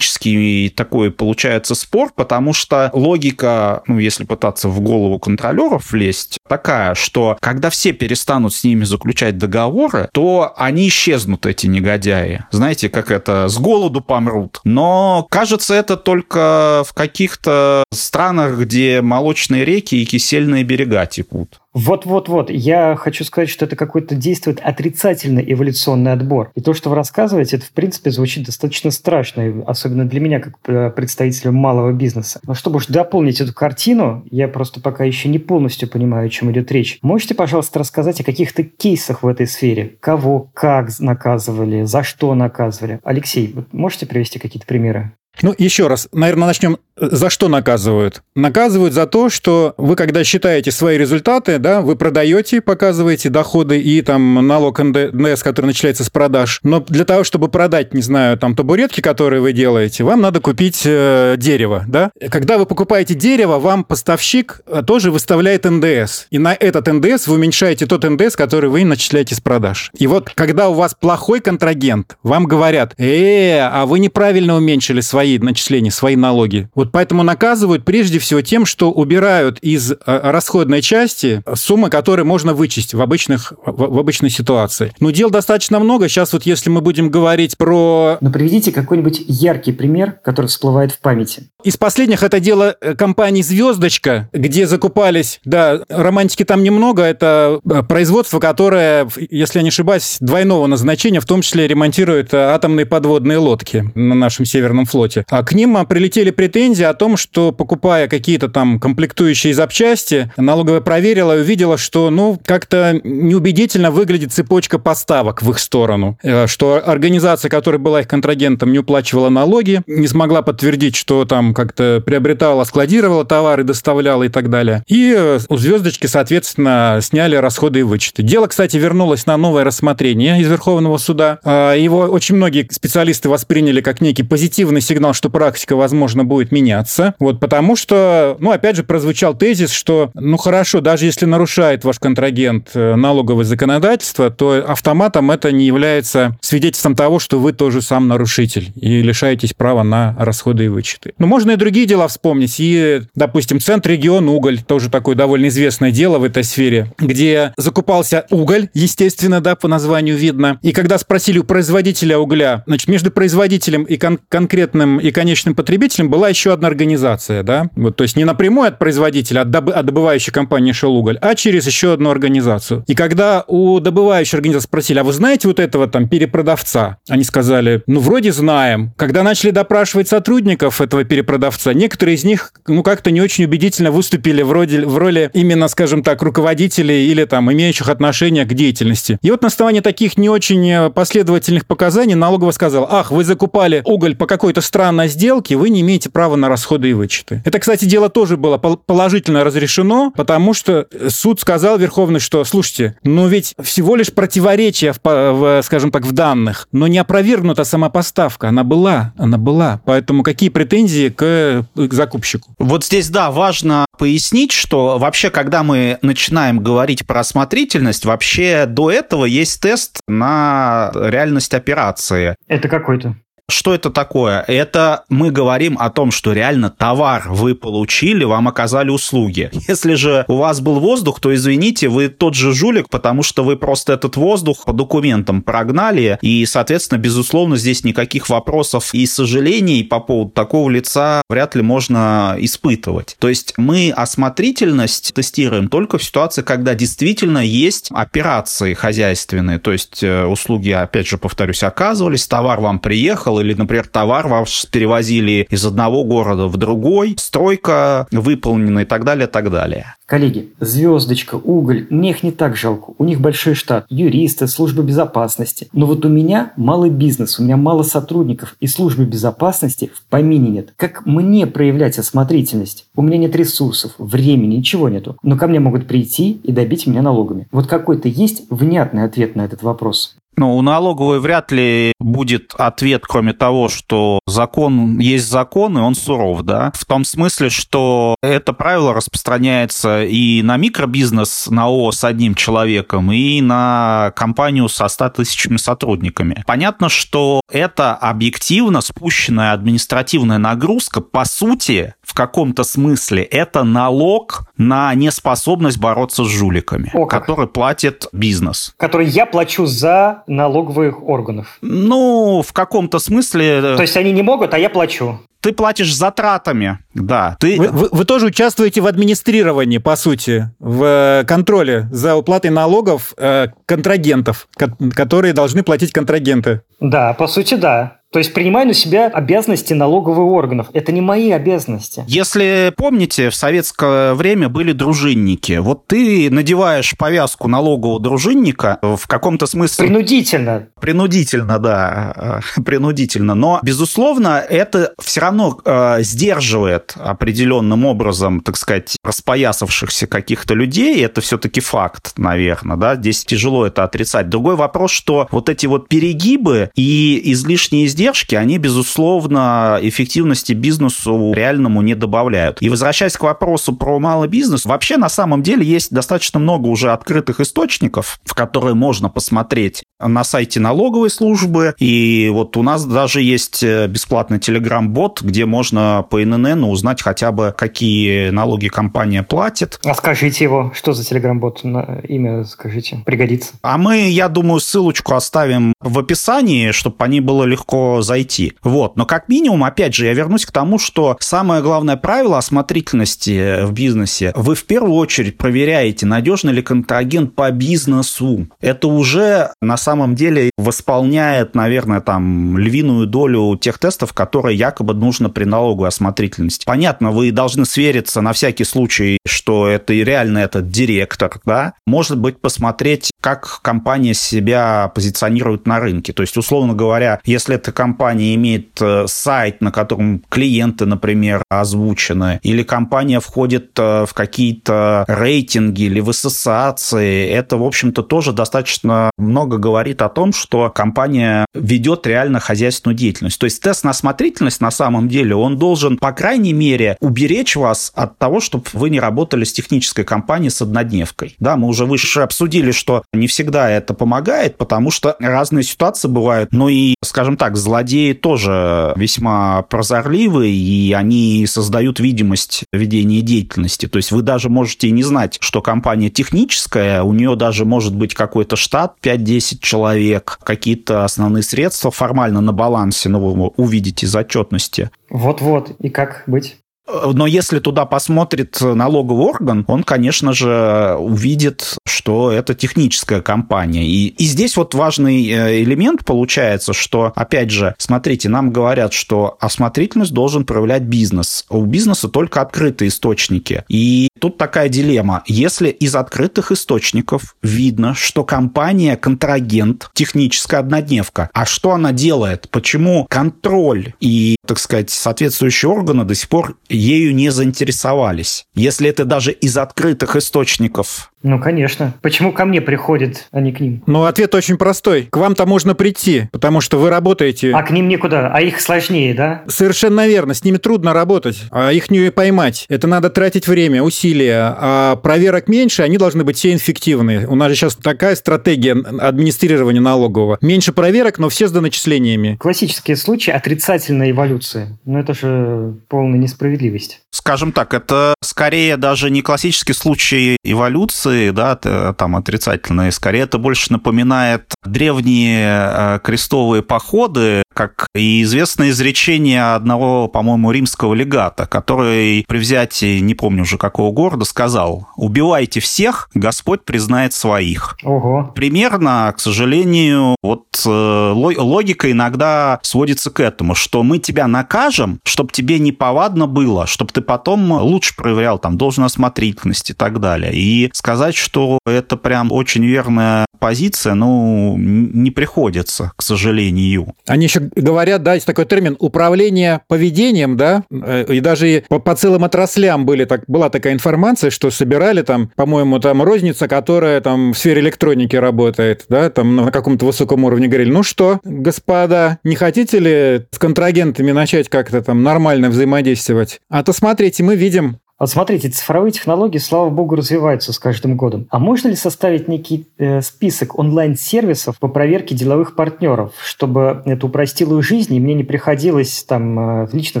идеологический 0.18 0.68
такой 0.70 1.10
получается 1.10 1.74
спор, 1.74 2.10
потому 2.14 2.52
что 2.52 2.90
логика, 2.92 3.82
ну, 3.86 3.98
если 3.98 4.24
пытаться 4.24 4.68
в 4.68 4.80
голову 4.80 5.18
контролеров 5.18 5.92
влезть, 5.92 6.38
такая, 6.48 6.94
что 6.94 7.36
когда 7.40 7.70
все 7.70 7.92
перестанут 7.92 8.54
с 8.54 8.64
ними 8.64 8.84
заключать 8.84 9.38
договоры, 9.38 10.08
то 10.12 10.52
они 10.56 10.88
исчезнут, 10.88 11.46
эти 11.46 11.66
негодяи. 11.66 12.44
Знаете, 12.50 12.88
как 12.88 13.10
это, 13.10 13.48
с 13.48 13.58
голоду 13.58 14.00
помрут. 14.00 14.60
Но, 14.64 15.26
кажется, 15.30 15.74
это 15.74 15.96
только 15.96 16.84
в 16.86 16.92
каких-то 16.94 17.84
странах, 17.92 18.58
где 18.58 19.00
молочные 19.02 19.64
реки 19.64 20.02
и 20.02 20.04
кисельные 20.04 20.64
берега 20.64 21.06
текут. 21.06 21.60
Вот-вот-вот. 21.78 22.50
Я 22.50 22.96
хочу 22.96 23.24
сказать, 23.24 23.48
что 23.48 23.64
это 23.64 23.76
какой-то 23.76 24.16
действует 24.16 24.60
отрицательный 24.60 25.44
эволюционный 25.52 26.12
отбор. 26.12 26.50
И 26.56 26.60
то, 26.60 26.74
что 26.74 26.90
вы 26.90 26.96
рассказываете, 26.96 27.56
это, 27.56 27.66
в 27.66 27.70
принципе, 27.70 28.10
звучит 28.10 28.46
достаточно 28.46 28.90
страшно, 28.90 29.62
особенно 29.64 30.04
для 30.04 30.20
меня, 30.20 30.40
как 30.40 30.94
представителя 30.94 31.52
малого 31.52 31.92
бизнеса. 31.92 32.40
Но 32.44 32.54
чтобы 32.54 32.78
уж 32.78 32.86
дополнить 32.86 33.40
эту 33.40 33.54
картину, 33.54 34.26
я 34.30 34.48
просто 34.48 34.80
пока 34.80 35.04
еще 35.04 35.28
не 35.28 35.38
полностью 35.38 35.88
понимаю, 35.88 36.26
о 36.26 36.30
чем 36.30 36.50
идет 36.50 36.72
речь. 36.72 36.98
Можете, 37.00 37.34
пожалуйста, 37.34 37.78
рассказать 37.78 38.20
о 38.20 38.24
каких-то 38.24 38.64
кейсах 38.64 39.22
в 39.22 39.28
этой 39.28 39.46
сфере? 39.46 39.96
Кого, 40.00 40.50
как 40.54 40.88
наказывали, 40.98 41.84
за 41.84 42.02
что 42.02 42.34
наказывали? 42.34 42.98
Алексей, 43.04 43.54
можете 43.70 44.06
привести 44.06 44.40
какие-то 44.40 44.66
примеры? 44.66 45.12
Ну, 45.42 45.54
еще 45.56 45.86
раз, 45.86 46.08
наверное, 46.12 46.48
начнем 46.48 46.78
за 47.00 47.30
что 47.30 47.48
наказывают? 47.48 48.22
Наказывают 48.34 48.92
за 48.92 49.06
то, 49.06 49.28
что 49.28 49.74
вы, 49.76 49.94
когда 49.96 50.24
считаете 50.24 50.70
свои 50.70 50.98
результаты, 50.98 51.58
да, 51.58 51.80
вы 51.80 51.96
продаете, 51.96 52.60
показываете 52.60 53.28
доходы 53.28 53.80
и 53.80 54.02
там 54.02 54.46
налог 54.46 54.80
НДС, 54.80 55.42
который 55.42 55.66
начинается 55.66 56.04
с 56.04 56.10
продаж. 56.10 56.60
Но 56.62 56.80
для 56.80 57.04
того, 57.04 57.24
чтобы 57.24 57.48
продать, 57.48 57.94
не 57.94 58.02
знаю, 58.02 58.36
там 58.38 58.54
табуретки, 58.54 59.00
которые 59.00 59.40
вы 59.40 59.52
делаете, 59.52 60.04
вам 60.04 60.20
надо 60.20 60.40
купить 60.40 60.82
э, 60.84 61.36
дерево, 61.38 61.84
да? 61.86 62.10
Когда 62.30 62.58
вы 62.58 62.66
покупаете 62.66 63.14
дерево, 63.14 63.58
вам 63.58 63.84
поставщик 63.84 64.60
э, 64.66 64.82
тоже 64.86 65.10
выставляет 65.10 65.64
НДС. 65.64 66.26
И 66.30 66.38
на 66.38 66.54
этот 66.54 66.86
НДС 66.86 67.26
вы 67.26 67.36
уменьшаете 67.36 67.86
тот 67.86 68.04
НДС, 68.04 68.36
который 68.36 68.70
вы 68.70 68.84
начисляете 68.84 69.34
с 69.34 69.40
продаж. 69.40 69.90
И 69.96 70.06
вот, 70.06 70.30
когда 70.34 70.68
у 70.68 70.74
вас 70.74 70.94
плохой 70.98 71.40
контрагент, 71.40 72.16
вам 72.22 72.46
говорят, 72.46 72.94
э, 72.98 73.58
а 73.60 73.86
вы 73.86 74.00
неправильно 74.00 74.56
уменьшили 74.56 75.00
свои 75.00 75.27
начисления, 75.36 75.90
свои 75.90 76.16
налоги. 76.16 76.68
Вот 76.74 76.92
поэтому 76.92 77.22
наказывают 77.22 77.84
прежде 77.84 78.18
всего 78.18 78.40
тем, 78.40 78.64
что 78.64 78.90
убирают 78.90 79.58
из 79.58 79.92
э, 79.92 79.96
расходной 80.06 80.80
части 80.80 81.42
суммы, 81.54 81.90
которые 81.90 82.24
можно 82.24 82.54
вычесть 82.54 82.94
в, 82.94 83.02
обычных, 83.02 83.52
в, 83.66 83.98
обычной 83.98 84.30
ситуации. 84.30 84.92
Но 85.00 85.10
дел 85.10 85.30
достаточно 85.30 85.78
много. 85.78 86.08
Сейчас 86.08 86.32
вот 86.32 86.44
если 86.44 86.70
мы 86.70 86.80
будем 86.80 87.10
говорить 87.10 87.58
про... 87.58 88.18
Ну, 88.20 88.30
приведите 88.30 88.72
какой-нибудь 88.72 89.24
яркий 89.26 89.72
пример, 89.72 90.18
который 90.24 90.46
всплывает 90.46 90.92
в 90.92 91.00
памяти. 91.00 91.48
Из 91.64 91.76
последних 91.76 92.22
это 92.22 92.40
дело 92.40 92.76
э, 92.80 92.94
компании 92.94 93.42
«Звездочка», 93.42 94.28
где 94.32 94.66
закупались... 94.66 95.40
Да, 95.44 95.80
романтики 95.88 96.44
там 96.44 96.62
немного. 96.62 97.02
Это 97.02 97.60
э, 97.68 97.82
производство, 97.82 98.38
которое, 98.38 99.08
если 99.30 99.58
я 99.58 99.62
не 99.62 99.70
ошибаюсь, 99.70 100.18
двойного 100.20 100.66
назначения, 100.66 101.20
в 101.20 101.26
том 101.26 101.42
числе 101.42 101.66
ремонтирует 101.66 102.32
атомные 102.32 102.86
подводные 102.86 103.38
лодки 103.38 103.90
на 103.94 104.14
нашем 104.14 104.44
Северном 104.44 104.86
флоте. 104.86 105.07
А 105.28 105.42
к 105.42 105.52
ним 105.52 105.86
прилетели 105.86 106.30
претензии 106.30 106.84
о 106.84 106.94
том, 106.94 107.16
что 107.16 107.52
покупая 107.52 108.08
какие-то 108.08 108.48
там 108.48 108.80
комплектующие 108.80 109.54
запчасти, 109.54 110.32
налоговая 110.36 110.80
проверила 110.80 111.36
и 111.36 111.40
увидела, 111.40 111.78
что, 111.78 112.10
ну, 112.10 112.40
как-то 112.44 113.00
неубедительно 113.04 113.90
выглядит 113.90 114.32
цепочка 114.32 114.78
поставок 114.78 115.42
в 115.42 115.50
их 115.50 115.58
сторону. 115.58 116.18
Э, 116.22 116.46
что 116.46 116.82
организация, 116.84 117.48
которая 117.48 117.78
была 117.78 118.00
их 118.00 118.08
контрагентом, 118.08 118.72
не 118.72 118.78
уплачивала 118.78 119.28
налоги, 119.28 119.82
не 119.86 120.08
смогла 120.08 120.42
подтвердить, 120.42 120.96
что 120.96 121.24
там 121.24 121.54
как-то 121.54 122.02
приобретала, 122.04 122.64
складировала 122.64 123.24
товары, 123.24 123.64
доставляла 123.64 124.24
и 124.24 124.28
так 124.28 124.50
далее. 124.50 124.82
И 124.86 125.14
э, 125.16 125.38
у 125.48 125.56
звездочки, 125.56 126.06
соответственно, 126.06 127.00
сняли 127.02 127.36
расходы 127.36 127.80
и 127.80 127.82
вычеты. 127.82 128.22
Дело, 128.22 128.46
кстати, 128.46 128.76
вернулось 128.76 129.26
на 129.26 129.36
новое 129.36 129.64
рассмотрение 129.64 130.40
из 130.40 130.48
Верховного 130.48 130.98
суда. 130.98 131.38
А, 131.44 131.74
его 131.74 132.00
очень 132.00 132.36
многие 132.36 132.66
специалисты 132.70 133.28
восприняли 133.28 133.80
как 133.80 134.00
некий 134.00 134.22
позитивный 134.22 134.80
сигнал, 134.80 134.97
что 135.12 135.30
практика, 135.30 135.76
возможно, 135.76 136.24
будет 136.24 136.52
менять 136.52 136.68
меняться. 136.68 137.14
Вот 137.18 137.40
потому 137.40 137.76
что, 137.76 138.36
ну, 138.40 138.50
опять 138.50 138.76
же, 138.76 138.84
прозвучал 138.84 139.34
тезис, 139.36 139.70
что, 139.70 140.10
ну, 140.14 140.36
хорошо, 140.36 140.80
даже 140.80 141.06
если 141.06 141.24
нарушает 141.24 141.84
ваш 141.84 141.98
контрагент 141.98 142.70
э, 142.74 142.94
налоговое 142.94 143.44
законодательство, 143.44 144.30
то 144.30 144.64
автоматом 144.66 145.30
это 145.30 145.52
не 145.52 145.66
является 145.66 146.36
свидетельством 146.40 146.94
того, 146.94 147.18
что 147.18 147.38
вы 147.38 147.52
тоже 147.52 147.82
сам 147.82 148.08
нарушитель 148.08 148.72
и 148.74 149.02
лишаетесь 149.02 149.54
права 149.54 149.82
на 149.82 150.14
расходы 150.18 150.66
и 150.66 150.68
вычеты. 150.68 151.14
Ну, 151.18 151.26
можно 151.26 151.52
и 151.52 151.56
другие 151.56 151.86
дела 151.86 152.08
вспомнить. 152.08 152.56
И, 152.58 153.02
допустим, 153.14 153.60
Центр 153.60 153.90
регион 153.90 154.28
уголь, 154.28 154.60
тоже 154.60 154.90
такое 154.90 155.14
довольно 155.14 155.48
известное 155.48 155.90
дело 155.90 156.18
в 156.18 156.24
этой 156.24 156.44
сфере, 156.44 156.92
где 156.98 157.52
закупался 157.56 158.26
уголь, 158.30 158.68
естественно, 158.74 159.40
да, 159.40 159.54
по 159.56 159.68
названию 159.68 160.16
видно. 160.16 160.58
И 160.62 160.72
когда 160.72 160.98
спросили 160.98 161.38
у 161.38 161.44
производителя 161.44 162.18
угля, 162.18 162.62
значит, 162.66 162.88
между 162.88 163.10
производителем 163.10 163.84
и 163.84 163.96
кон- 163.96 164.18
конкретным 164.28 164.87
и 164.96 165.10
конечным 165.10 165.54
потребителем 165.54 166.08
была 166.08 166.30
еще 166.30 166.54
одна 166.54 166.68
организация, 166.68 167.42
да, 167.42 167.68
вот, 167.76 167.96
то 167.96 168.04
есть 168.04 168.16
не 168.16 168.24
напрямую 168.24 168.68
от 168.68 168.78
производителя, 168.78 169.42
от, 169.42 169.48
доб- 169.48 169.70
от 169.70 169.84
добывающей 169.84 170.32
компании 170.32 170.72
шел 170.72 170.96
уголь, 170.96 171.18
а 171.20 171.34
через 171.34 171.66
еще 171.66 171.92
одну 171.92 172.08
организацию. 172.10 172.84
И 172.86 172.94
когда 172.94 173.44
у 173.46 173.78
добывающей 173.80 174.36
организации 174.36 174.66
спросили, 174.66 174.98
а 174.98 175.04
вы 175.04 175.12
знаете 175.12 175.48
вот 175.48 175.60
этого 175.60 175.86
там 175.86 176.08
перепродавца? 176.08 176.96
Они 177.08 177.24
сказали, 177.24 177.82
ну, 177.86 178.00
вроде 178.00 178.32
знаем. 178.32 178.92
Когда 178.96 179.22
начали 179.22 179.50
допрашивать 179.50 180.08
сотрудников 180.08 180.80
этого 180.80 181.04
перепродавца, 181.04 181.74
некоторые 181.74 182.16
из 182.16 182.24
них, 182.24 182.52
ну, 182.66 182.82
как-то 182.82 183.10
не 183.10 183.20
очень 183.20 183.44
убедительно 183.44 183.90
выступили 183.90 184.42
вроде, 184.42 184.86
в 184.86 184.96
роли 184.96 185.30
именно, 185.34 185.68
скажем 185.68 186.02
так, 186.02 186.22
руководителей 186.22 187.08
или 187.08 187.24
там 187.24 187.52
имеющих 187.52 187.88
отношение 187.88 188.44
к 188.44 188.54
деятельности. 188.54 189.18
И 189.22 189.30
вот 189.30 189.42
на 189.42 189.48
основании 189.48 189.80
таких 189.80 190.16
не 190.16 190.28
очень 190.28 190.90
последовательных 190.90 191.66
показаний 191.66 192.14
налоговый 192.14 192.52
сказал, 192.52 192.86
ах, 192.90 193.10
вы 193.10 193.24
закупали 193.24 193.82
уголь 193.84 194.16
по 194.16 194.26
какой-то 194.26 194.60
странной 194.78 195.08
сделке, 195.08 195.56
вы 195.56 195.70
не 195.70 195.80
имеете 195.80 196.08
права 196.08 196.36
на 196.36 196.48
расходы 196.48 196.90
и 196.90 196.92
вычеты. 196.92 197.42
Это, 197.44 197.58
кстати, 197.58 197.84
дело 197.84 198.08
тоже 198.08 198.36
было 198.36 198.58
положительно 198.58 199.42
разрешено, 199.42 200.12
потому 200.12 200.54
что 200.54 200.86
суд 201.08 201.40
сказал 201.40 201.78
Верховный, 201.78 202.20
что, 202.20 202.44
слушайте, 202.44 202.96
ну 203.02 203.26
ведь 203.26 203.56
всего 203.60 203.96
лишь 203.96 204.12
противоречие, 204.12 204.92
в, 204.92 205.00
в, 205.02 205.62
скажем 205.64 205.90
так, 205.90 206.04
в 206.04 206.12
данных, 206.12 206.68
но 206.70 206.86
не 206.86 206.98
опровергнута 206.98 207.64
сама 207.64 207.88
поставка. 207.88 208.50
Она 208.50 208.62
была, 208.62 209.12
она 209.18 209.36
была. 209.36 209.80
Поэтому 209.84 210.22
какие 210.22 210.48
претензии 210.48 211.08
к, 211.08 211.66
к 211.74 211.92
закупщику? 211.92 212.54
Вот 212.60 212.84
здесь, 212.84 213.08
да, 213.08 213.32
важно 213.32 213.84
пояснить, 213.98 214.52
что 214.52 214.96
вообще, 214.98 215.30
когда 215.30 215.64
мы 215.64 215.98
начинаем 216.02 216.60
говорить 216.60 217.04
про 217.04 217.18
осмотрительность, 217.18 218.04
вообще 218.04 218.66
до 218.66 218.92
этого 218.92 219.24
есть 219.24 219.60
тест 219.60 219.98
на 220.06 220.92
реальность 220.94 221.52
операции. 221.52 222.36
Это 222.46 222.68
какой-то? 222.68 223.16
Что 223.50 223.72
это 223.72 223.88
такое? 223.88 224.44
Это 224.46 225.04
мы 225.08 225.30
говорим 225.30 225.78
о 225.80 225.88
том, 225.88 226.10
что 226.10 226.34
реально 226.34 226.68
товар 226.68 227.24
вы 227.28 227.54
получили, 227.54 228.24
вам 228.24 228.46
оказали 228.46 228.90
услуги. 228.90 229.50
Если 229.66 229.94
же 229.94 230.26
у 230.28 230.36
вас 230.36 230.60
был 230.60 230.80
воздух, 230.80 231.18
то 231.18 231.34
извините, 231.34 231.88
вы 231.88 232.08
тот 232.08 232.34
же 232.34 232.52
жулик, 232.52 232.90
потому 232.90 233.22
что 233.22 233.42
вы 233.42 233.56
просто 233.56 233.94
этот 233.94 234.16
воздух 234.16 234.64
по 234.66 234.74
документам 234.74 235.40
прогнали, 235.40 236.18
и, 236.20 236.44
соответственно, 236.44 236.98
безусловно, 236.98 237.56
здесь 237.56 237.84
никаких 237.84 238.28
вопросов 238.28 238.92
и 238.92 239.06
сожалений 239.06 239.82
по 239.82 240.00
поводу 240.00 240.30
такого 240.30 240.68
лица 240.68 241.22
вряд 241.30 241.54
ли 241.54 241.62
можно 241.62 242.36
испытывать. 242.38 243.16
То 243.18 243.30
есть 243.30 243.54
мы 243.56 243.90
осмотрительность 243.96 245.14
тестируем 245.14 245.68
только 245.68 245.96
в 245.96 246.04
ситуации, 246.04 246.42
когда 246.42 246.74
действительно 246.74 247.38
есть 247.38 247.88
операции 247.92 248.74
хозяйственные, 248.74 249.58
то 249.58 249.72
есть 249.72 250.02
э, 250.02 250.26
услуги, 250.26 250.70
опять 250.70 251.08
же, 251.08 251.16
повторюсь, 251.16 251.62
оказывались, 251.62 252.26
товар 252.26 252.60
вам 252.60 252.78
приехал, 252.78 253.37
или, 253.40 253.54
например, 253.54 253.86
товар 253.86 254.28
ваш 254.28 254.66
перевозили 254.70 255.46
из 255.50 255.64
одного 255.64 256.04
города 256.04 256.46
в 256.46 256.56
другой, 256.56 257.16
стройка 257.18 258.06
выполнена 258.10 258.80
и 258.80 258.84
так 258.84 259.04
далее, 259.04 259.26
так 259.26 259.50
далее. 259.50 259.94
Коллеги, 260.08 260.54
звездочка, 260.58 261.34
уголь, 261.34 261.86
мне 261.90 262.10
их 262.10 262.22
не 262.22 262.32
так 262.32 262.56
жалко. 262.56 262.94
У 262.96 263.04
них 263.04 263.20
большой 263.20 263.52
штат, 263.52 263.84
юристы, 263.90 264.46
служба 264.48 264.82
безопасности. 264.82 265.68
Но 265.74 265.84
вот 265.84 266.02
у 266.06 266.08
меня 266.08 266.54
малый 266.56 266.88
бизнес, 266.88 267.38
у 267.38 267.42
меня 267.42 267.58
мало 267.58 267.82
сотрудников, 267.82 268.56
и 268.58 268.66
службы 268.68 269.04
безопасности 269.04 269.90
в 269.94 270.02
помине 270.08 270.48
нет. 270.48 270.72
Как 270.76 271.04
мне 271.04 271.46
проявлять 271.46 271.98
осмотрительность? 271.98 272.86
У 272.96 273.02
меня 273.02 273.18
нет 273.18 273.36
ресурсов, 273.36 273.92
времени, 273.98 274.56
ничего 274.56 274.88
нету. 274.88 275.18
Но 275.22 275.36
ко 275.36 275.46
мне 275.46 275.60
могут 275.60 275.86
прийти 275.86 276.40
и 276.42 276.52
добить 276.52 276.86
меня 276.86 277.02
налогами. 277.02 277.46
Вот 277.52 277.66
какой-то 277.66 278.08
есть 278.08 278.44
внятный 278.48 279.04
ответ 279.04 279.36
на 279.36 279.44
этот 279.44 279.62
вопрос? 279.62 280.16
Ну, 280.38 280.56
у 280.56 280.62
налоговой 280.62 281.18
вряд 281.18 281.50
ли 281.50 281.92
будет 281.98 282.54
ответ, 282.56 283.02
кроме 283.04 283.32
того, 283.32 283.68
что 283.68 284.20
закон 284.24 285.00
есть 285.00 285.28
закон, 285.28 285.76
и 285.76 285.80
он 285.80 285.96
суров, 285.96 286.42
да? 286.42 286.70
В 286.76 286.84
том 286.84 287.04
смысле, 287.04 287.50
что 287.50 288.14
это 288.22 288.52
правило 288.52 288.94
распространяется 288.94 289.97
и 290.04 290.42
на 290.42 290.56
микробизнес, 290.56 291.48
на 291.48 291.64
ООО 291.64 291.92
с 291.92 292.04
одним 292.04 292.34
человеком, 292.34 293.10
и 293.12 293.40
на 293.40 294.12
компанию 294.16 294.68
со 294.68 294.88
100 294.88 295.10
тысячами 295.10 295.56
сотрудниками. 295.56 296.42
Понятно, 296.46 296.88
что 296.88 297.40
это 297.50 297.94
объективно 297.94 298.80
спущенная 298.80 299.52
административная 299.52 300.38
нагрузка, 300.38 301.00
по 301.00 301.24
сути, 301.24 301.94
в 302.08 302.14
каком-то 302.14 302.64
смысле, 302.64 303.22
это 303.22 303.64
налог 303.64 304.48
на 304.56 304.94
неспособность 304.94 305.78
бороться 305.78 306.24
с 306.24 306.26
жуликами, 306.26 306.90
О, 306.94 307.04
который 307.04 307.46
платит 307.46 308.08
бизнес. 308.12 308.72
Который 308.78 309.06
я 309.06 309.26
плачу 309.26 309.66
за 309.66 310.22
налоговых 310.26 311.06
органов. 311.06 311.58
Ну, 311.60 312.42
в 312.44 312.52
каком-то 312.54 312.98
смысле... 312.98 313.58
Э, 313.58 313.76
То 313.76 313.82
есть 313.82 313.96
они 313.98 314.12
не 314.12 314.22
могут, 314.22 314.54
а 314.54 314.58
я 314.58 314.70
плачу 314.70 315.20
ты 315.40 315.52
платишь 315.52 315.94
затратами, 315.94 316.80
да. 316.94 317.36
Ты... 317.38 317.56
Вы, 317.58 317.68
вы, 317.68 317.88
вы 317.92 318.04
тоже 318.04 318.26
участвуете 318.26 318.80
в 318.80 318.86
администрировании, 318.86 319.78
по 319.78 319.94
сути, 319.94 320.50
в 320.58 320.82
э, 320.82 321.24
контроле 321.26 321.88
за 321.92 322.16
уплатой 322.16 322.50
налогов 322.50 323.14
э, 323.16 323.46
контрагентов, 323.64 324.48
которые 324.94 325.32
должны 325.32 325.62
платить 325.62 325.92
контрагенты. 325.92 326.62
Да, 326.80 327.14
по 327.14 327.28
сути, 327.28 327.54
да. 327.54 327.97
То 328.10 328.18
есть 328.18 328.32
принимаю 328.32 328.66
на 328.66 328.74
себя 328.74 329.08
обязанности 329.08 329.74
налоговых 329.74 330.18
органов. 330.18 330.68
Это 330.72 330.92
не 330.92 331.02
мои 331.02 331.30
обязанности. 331.30 332.04
Если 332.06 332.72
помните, 332.74 333.28
в 333.28 333.34
советское 333.34 334.14
время 334.14 334.48
были 334.48 334.72
дружинники. 334.72 335.58
Вот 335.58 335.86
ты 335.86 336.30
надеваешь 336.30 336.96
повязку 336.96 337.48
налогового 337.48 338.00
дружинника 338.00 338.78
в 338.80 339.06
каком-то 339.06 339.46
смысле... 339.46 339.86
Принудительно. 339.86 340.68
Принудительно, 340.80 341.58
да. 341.58 342.40
Принудительно. 342.64 343.34
Но, 343.34 343.60
безусловно, 343.62 344.38
это 344.38 344.94
все 344.98 345.20
равно 345.20 345.58
э, 345.62 345.98
сдерживает 346.00 346.94
определенным 346.96 347.84
образом, 347.84 348.40
так 348.40 348.56
сказать, 348.56 348.96
распоясавшихся 349.04 350.06
каких-то 350.06 350.54
людей. 350.54 351.04
Это 351.04 351.20
все-таки 351.20 351.60
факт, 351.60 352.14
наверное, 352.16 352.76
да. 352.78 352.96
Здесь 352.96 353.24
тяжело 353.26 353.66
это 353.66 353.84
отрицать. 353.84 354.30
Другой 354.30 354.56
вопрос, 354.56 354.92
что 354.92 355.28
вот 355.30 355.50
эти 355.50 355.66
вот 355.66 355.88
перегибы 355.88 356.70
и 356.74 357.20
излишние 357.32 357.84
издержки, 357.84 357.97
они, 358.34 358.58
безусловно, 358.58 359.78
эффективности 359.82 360.52
бизнесу 360.52 361.32
реальному 361.34 361.82
не 361.82 361.94
добавляют. 361.94 362.60
И 362.60 362.68
возвращаясь 362.68 363.16
к 363.16 363.22
вопросу 363.22 363.74
про 363.74 363.98
малый 363.98 364.28
бизнес, 364.28 364.64
вообще 364.64 364.96
на 364.96 365.08
самом 365.08 365.42
деле 365.42 365.64
есть 365.64 365.90
достаточно 365.92 366.38
много 366.38 366.66
уже 366.66 366.92
открытых 366.92 367.40
источников, 367.40 368.20
в 368.24 368.34
которые 368.34 368.74
можно 368.74 369.08
посмотреть 369.08 369.82
на 370.00 370.24
сайте 370.24 370.60
налоговой 370.60 371.10
службы. 371.10 371.74
И 371.78 372.30
вот 372.32 372.56
у 372.56 372.62
нас 372.62 372.84
даже 372.84 373.22
есть 373.22 373.62
э, 373.62 373.86
бесплатный 373.86 374.38
телеграм-бот, 374.38 375.22
где 375.22 375.46
можно 375.46 376.04
по 376.08 376.22
ИНН 376.22 376.64
узнать 376.64 377.02
хотя 377.02 377.32
бы, 377.32 377.54
какие 377.56 378.30
налоги 378.30 378.68
компания 378.68 379.22
платит. 379.22 379.80
А 379.84 379.94
скажите 379.94 380.44
его, 380.44 380.72
что 380.74 380.92
за 380.92 381.04
телеграм-бот? 381.04 381.64
Имя 381.64 382.44
скажите, 382.44 383.02
пригодится. 383.04 383.54
А 383.62 383.78
мы, 383.78 384.08
я 384.08 384.28
думаю, 384.28 384.60
ссылочку 384.60 385.14
оставим 385.14 385.72
в 385.80 385.98
описании, 385.98 386.70
чтобы 386.70 386.96
по 386.96 387.04
ней 387.04 387.20
было 387.20 387.44
легко 387.44 388.02
зайти. 388.02 388.54
Вот. 388.62 388.96
Но 388.96 389.06
как 389.06 389.28
минимум, 389.28 389.64
опять 389.64 389.94
же, 389.94 390.06
я 390.06 390.14
вернусь 390.14 390.46
к 390.46 390.52
тому, 390.52 390.78
что 390.78 391.16
самое 391.20 391.62
главное 391.62 391.96
правило 391.96 392.38
осмотрительности 392.38 393.64
в 393.64 393.72
бизнесе, 393.72 394.32
вы 394.36 394.54
в 394.54 394.64
первую 394.64 394.94
очередь 394.94 395.38
проверяете, 395.38 396.06
надежный 396.06 396.52
ли 396.52 396.62
контрагент 396.62 397.34
по 397.34 397.50
бизнесу. 397.50 398.46
Это 398.60 398.88
уже 398.88 399.50
на 399.60 399.76
самом 399.76 399.87
деле 400.14 400.50
восполняет, 400.56 401.54
наверное, 401.54 402.00
там 402.00 402.58
львиную 402.58 403.06
долю 403.06 403.56
тех 403.56 403.78
тестов, 403.78 404.12
которые 404.12 404.56
якобы 404.56 404.94
нужно 404.94 405.30
при 405.30 405.44
налоговой 405.44 405.88
осмотрительности. 405.88 406.64
Понятно, 406.66 407.10
вы 407.10 407.30
должны 407.32 407.64
свериться 407.64 408.20
на 408.20 408.32
всякий 408.32 408.64
случай, 408.64 409.18
что 409.26 409.66
это 409.68 409.92
и 409.92 410.04
реально 410.04 410.38
этот 410.38 410.68
директор, 410.68 411.40
да. 411.44 411.74
Может 411.86 412.18
быть, 412.18 412.40
посмотреть, 412.40 413.10
как 413.20 413.60
компания 413.62 414.14
себя 414.14 414.92
позиционирует 414.94 415.66
на 415.66 415.80
рынке. 415.80 416.12
То 416.12 416.22
есть, 416.22 416.36
условно 416.36 416.74
говоря, 416.74 417.20
если 417.24 417.54
это 417.54 417.72
компания 417.72 418.34
имеет 418.34 418.80
э, 418.80 419.06
сайт, 419.06 419.60
на 419.60 419.72
котором 419.72 420.22
клиенты, 420.28 420.86
например, 420.86 421.42
озвучены, 421.48 422.40
или 422.42 422.62
компания 422.62 423.20
входит 423.20 423.70
э, 423.78 424.06
в 424.06 424.14
какие-то 424.14 425.04
рейтинги 425.08 425.82
или 425.84 426.00
в 426.00 426.10
ассоциации, 426.10 427.28
это, 427.28 427.56
в 427.56 427.64
общем-то, 427.64 428.02
тоже 428.02 428.32
достаточно 428.32 429.10
много 429.16 429.56
говорит 429.56 429.77
говорит 429.78 430.02
о 430.02 430.08
том, 430.08 430.32
что 430.32 430.70
компания 430.70 431.46
ведет 431.54 432.04
реально 432.04 432.40
хозяйственную 432.40 432.96
деятельность. 432.96 433.38
То 433.38 433.44
есть 433.44 433.62
тест 433.62 433.84
на 433.84 433.90
осмотрительность 433.90 434.60
на 434.60 434.72
самом 434.72 435.08
деле, 435.08 435.36
он 435.36 435.56
должен, 435.56 435.98
по 435.98 436.10
крайней 436.10 436.52
мере, 436.52 436.96
уберечь 437.00 437.54
вас 437.54 437.92
от 437.94 438.18
того, 438.18 438.40
чтобы 438.40 438.64
вы 438.72 438.90
не 438.90 438.98
работали 438.98 439.44
с 439.44 439.52
технической 439.52 440.04
компанией 440.04 440.50
с 440.50 440.60
однодневкой. 440.60 441.36
Да, 441.38 441.56
мы 441.56 441.68
уже 441.68 441.84
выше 441.84 442.22
обсудили, 442.22 442.72
что 442.72 443.04
не 443.12 443.28
всегда 443.28 443.70
это 443.70 443.94
помогает, 443.94 444.58
потому 444.58 444.90
что 444.90 445.14
разные 445.20 445.62
ситуации 445.62 446.08
бывают. 446.08 446.50
Ну 446.50 446.68
и, 446.68 446.96
скажем 447.04 447.36
так, 447.36 447.56
злодеи 447.56 448.14
тоже 448.14 448.92
весьма 448.96 449.62
прозорливы, 449.62 450.48
и 450.50 450.92
они 450.92 451.46
создают 451.46 452.00
видимость 452.00 452.64
ведения 452.72 453.20
деятельности. 453.20 453.86
То 453.86 453.98
есть 453.98 454.10
вы 454.10 454.22
даже 454.22 454.48
можете 454.48 454.90
не 454.90 455.04
знать, 455.04 455.38
что 455.40 455.62
компания 455.62 456.10
техническая, 456.10 457.04
у 457.04 457.12
нее 457.12 457.36
даже 457.36 457.64
может 457.64 457.94
быть 457.94 458.14
какой-то 458.14 458.56
штат 458.56 458.96
5-10 459.04 459.58
человек, 459.68 460.38
какие-то 460.42 461.04
основные 461.04 461.42
средства 461.42 461.90
формально 461.90 462.40
на 462.40 462.52
балансе, 462.52 463.10
но 463.10 463.20
вы 463.20 463.48
увидите 463.56 464.06
из 464.06 464.16
отчетности. 464.16 464.90
Вот-вот, 465.10 465.72
и 465.78 465.90
как 465.90 466.22
быть? 466.26 466.56
Но 466.88 467.26
если 467.26 467.58
туда 467.58 467.84
посмотрит 467.84 468.58
налоговый 468.62 469.26
орган, 469.26 469.64
он, 469.68 469.82
конечно 469.84 470.32
же, 470.32 470.96
увидит, 470.98 471.76
что 471.98 472.30
это 472.30 472.54
техническая 472.54 473.20
компания. 473.20 473.84
И, 473.84 474.06
и 474.06 474.24
здесь 474.24 474.56
вот 474.56 474.72
важный 474.72 475.28
э, 475.28 475.62
элемент 475.64 476.04
получается, 476.04 476.72
что, 476.72 477.12
опять 477.16 477.50
же, 477.50 477.74
смотрите, 477.76 478.28
нам 478.28 478.52
говорят, 478.52 478.92
что 478.92 479.36
осмотрительность 479.40 480.12
должен 480.12 480.44
проявлять 480.44 480.82
бизнес. 480.82 481.44
У 481.50 481.64
бизнеса 481.64 482.08
только 482.08 482.40
открытые 482.40 482.90
источники. 482.90 483.64
И 483.68 484.10
тут 484.20 484.38
такая 484.38 484.68
дилемма. 484.68 485.24
Если 485.26 485.70
из 485.70 485.96
открытых 485.96 486.52
источников 486.52 487.34
видно, 487.42 487.94
что 487.94 488.22
компания 488.22 488.96
контрагент, 488.96 489.90
техническая 489.92 490.60
однодневка, 490.60 491.30
а 491.32 491.46
что 491.46 491.72
она 491.72 491.90
делает? 491.90 492.48
Почему 492.50 493.08
контроль 493.10 493.94
и, 493.98 494.36
так 494.46 494.60
сказать, 494.60 494.90
соответствующие 494.90 495.68
органы 495.68 496.04
до 496.04 496.14
сих 496.14 496.28
пор 496.28 496.56
ею 496.68 497.12
не 497.12 497.30
заинтересовались. 497.30 498.44
Если 498.54 498.88
это 498.88 499.04
даже 499.04 499.32
из 499.32 499.56
открытых 499.56 500.14
источников 500.14 501.10
ну, 501.22 501.40
конечно. 501.40 501.87
Почему 502.02 502.32
ко 502.32 502.44
мне 502.44 502.60
приходят, 502.60 503.26
а 503.30 503.40
не 503.40 503.52
к 503.52 503.60
ним? 503.60 503.82
Ну, 503.86 504.04
ответ 504.04 504.34
очень 504.34 504.56
простой. 504.56 505.08
К 505.10 505.16
вам-то 505.16 505.46
можно 505.46 505.74
прийти, 505.74 506.28
потому 506.32 506.60
что 506.60 506.78
вы 506.78 506.90
работаете... 506.90 507.52
А 507.52 507.62
к 507.62 507.70
ним 507.70 507.88
некуда, 507.88 508.30
а 508.32 508.40
их 508.40 508.60
сложнее, 508.60 509.14
да? 509.14 509.42
Совершенно 509.46 510.06
верно. 510.06 510.34
С 510.34 510.44
ними 510.44 510.56
трудно 510.56 510.92
работать, 510.92 511.42
а 511.50 511.72
их 511.72 511.90
не 511.90 512.10
поймать. 512.10 512.66
Это 512.68 512.86
надо 512.86 513.10
тратить 513.10 513.48
время, 513.48 513.82
усилия. 513.82 514.54
А 514.58 514.96
проверок 514.96 515.48
меньше, 515.48 515.82
они 515.82 515.98
должны 515.98 516.24
быть 516.24 516.36
все 516.36 516.52
инфективные. 516.52 517.26
У 517.26 517.34
нас 517.34 517.50
же 517.50 517.54
сейчас 517.56 517.76
такая 517.76 518.16
стратегия 518.16 518.72
администрирования 518.72 519.80
налогового. 519.80 520.38
Меньше 520.40 520.72
проверок, 520.72 521.18
но 521.18 521.28
все 521.28 521.48
с 521.48 521.52
доначислениями. 521.52 522.36
Классические 522.40 522.96
случаи 522.96 523.30
отрицательной 523.30 524.10
эволюции. 524.10 524.78
Но 524.84 524.98
это 524.98 525.14
же 525.14 525.74
полная 525.88 526.18
несправедливость. 526.18 527.00
Скажем 527.10 527.52
так, 527.52 527.74
это 527.74 528.14
скорее 528.22 528.76
даже 528.76 529.10
не 529.10 529.22
классический 529.22 529.72
случай 529.72 530.36
эволюции, 530.44 531.30
да, 531.30 531.58
там 531.96 532.16
отрицательные, 532.16 532.92
скорее 532.92 533.20
это 533.20 533.38
больше 533.38 533.72
напоминает 533.72 534.54
древние 534.64 535.48
э, 535.50 535.98
крестовые 536.02 536.62
походы, 536.62 537.42
как 537.58 537.88
и 537.94 538.22
известное 538.22 538.70
изречение 538.70 539.54
одного, 539.54 540.06
по-моему, 540.06 540.52
римского 540.52 540.94
легата, 540.94 541.46
который 541.46 542.24
при 542.28 542.38
взятии, 542.38 543.00
не 543.00 543.14
помню 543.14 543.42
уже 543.42 543.58
какого 543.58 543.90
города, 543.92 544.24
сказал, 544.24 544.86
убивайте 544.96 545.58
всех, 545.58 546.08
Господь 546.14 546.64
признает 546.64 547.12
своих. 547.12 547.76
Ого. 547.82 548.32
Примерно, 548.34 549.12
к 549.16 549.20
сожалению, 549.20 550.14
вот 550.22 550.44
э, 550.64 551.12
логика 551.12 551.90
иногда 551.90 552.60
сводится 552.62 553.10
к 553.10 553.18
этому, 553.18 553.56
что 553.56 553.82
мы 553.82 553.98
тебя 553.98 554.28
накажем, 554.28 555.00
чтобы 555.04 555.32
тебе 555.32 555.58
неповадно 555.58 556.28
было, 556.28 556.66
чтобы 556.66 556.92
ты 556.92 557.00
потом 557.00 557.50
лучше 557.50 557.96
проверял 557.96 558.38
там 558.38 558.56
должную 558.56 558.86
осмотрительность 558.86 559.70
и 559.70 559.74
так 559.74 559.98
далее. 559.98 560.32
И 560.32 560.70
сказать, 560.72 561.16
что 561.16 561.58
это 561.68 561.96
прям 561.96 562.32
очень 562.32 562.64
верная 562.64 563.26
позиция, 563.38 563.94
ну, 563.94 564.56
не 564.58 565.10
приходится, 565.10 565.92
к 565.96 566.02
сожалению. 566.02 566.94
Они 567.06 567.24
еще 567.26 567.40
говорят, 567.40 568.02
да, 568.02 568.14
есть 568.14 568.26
такой 568.26 568.44
термин 568.44 568.76
управление 568.78 569.62
поведением, 569.68 570.36
да, 570.36 570.64
э, 570.70 571.04
и 571.08 571.20
даже 571.20 571.64
по, 571.68 571.78
по 571.78 571.94
целым 571.94 572.24
отраслям 572.24 572.84
были 572.84 573.04
так, 573.04 573.22
была 573.26 573.48
такая 573.48 573.72
информация, 573.72 574.30
что 574.30 574.50
собирали 574.50 575.02
там, 575.02 575.30
по-моему, 575.36 575.78
там 575.78 576.02
розница, 576.02 576.48
которая 576.48 577.00
там 577.00 577.32
в 577.32 577.38
сфере 577.38 577.60
электроники 577.60 578.16
работает, 578.16 578.86
да, 578.88 579.08
там 579.10 579.36
на 579.36 579.50
каком-то 579.50 579.86
высоком 579.86 580.24
уровне 580.24 580.48
говорили, 580.48 580.70
ну 580.70 580.82
что, 580.82 581.20
господа, 581.24 582.18
не 582.24 582.34
хотите 582.34 582.78
ли 582.78 583.26
с 583.30 583.38
контрагентами 583.38 584.12
начать 584.12 584.48
как-то 584.48 584.82
там 584.82 585.02
нормально 585.02 585.50
взаимодействовать? 585.50 586.40
А 586.48 586.62
то 586.62 586.72
смотрите, 586.72 587.22
мы 587.22 587.36
видим 587.36 587.78
вот 587.98 588.10
смотрите, 588.10 588.48
цифровые 588.48 588.92
технологии, 588.92 589.38
слава 589.38 589.70
богу, 589.70 589.96
развиваются 589.96 590.52
с 590.52 590.58
каждым 590.58 590.96
годом. 590.96 591.26
А 591.30 591.38
можно 591.40 591.68
ли 591.68 591.74
составить 591.74 592.28
некий 592.28 592.68
э, 592.78 593.00
список 593.02 593.58
онлайн-сервисов 593.58 594.58
по 594.58 594.68
проверке 594.68 595.16
деловых 595.16 595.56
партнеров, 595.56 596.12
чтобы 596.24 596.82
это 596.84 597.06
упростило 597.06 597.60
жизнь, 597.60 597.94
и 597.94 598.00
мне 598.00 598.14
не 598.14 598.22
приходилось 598.22 599.02
там 599.02 599.64
э, 599.64 599.68
лично 599.72 600.00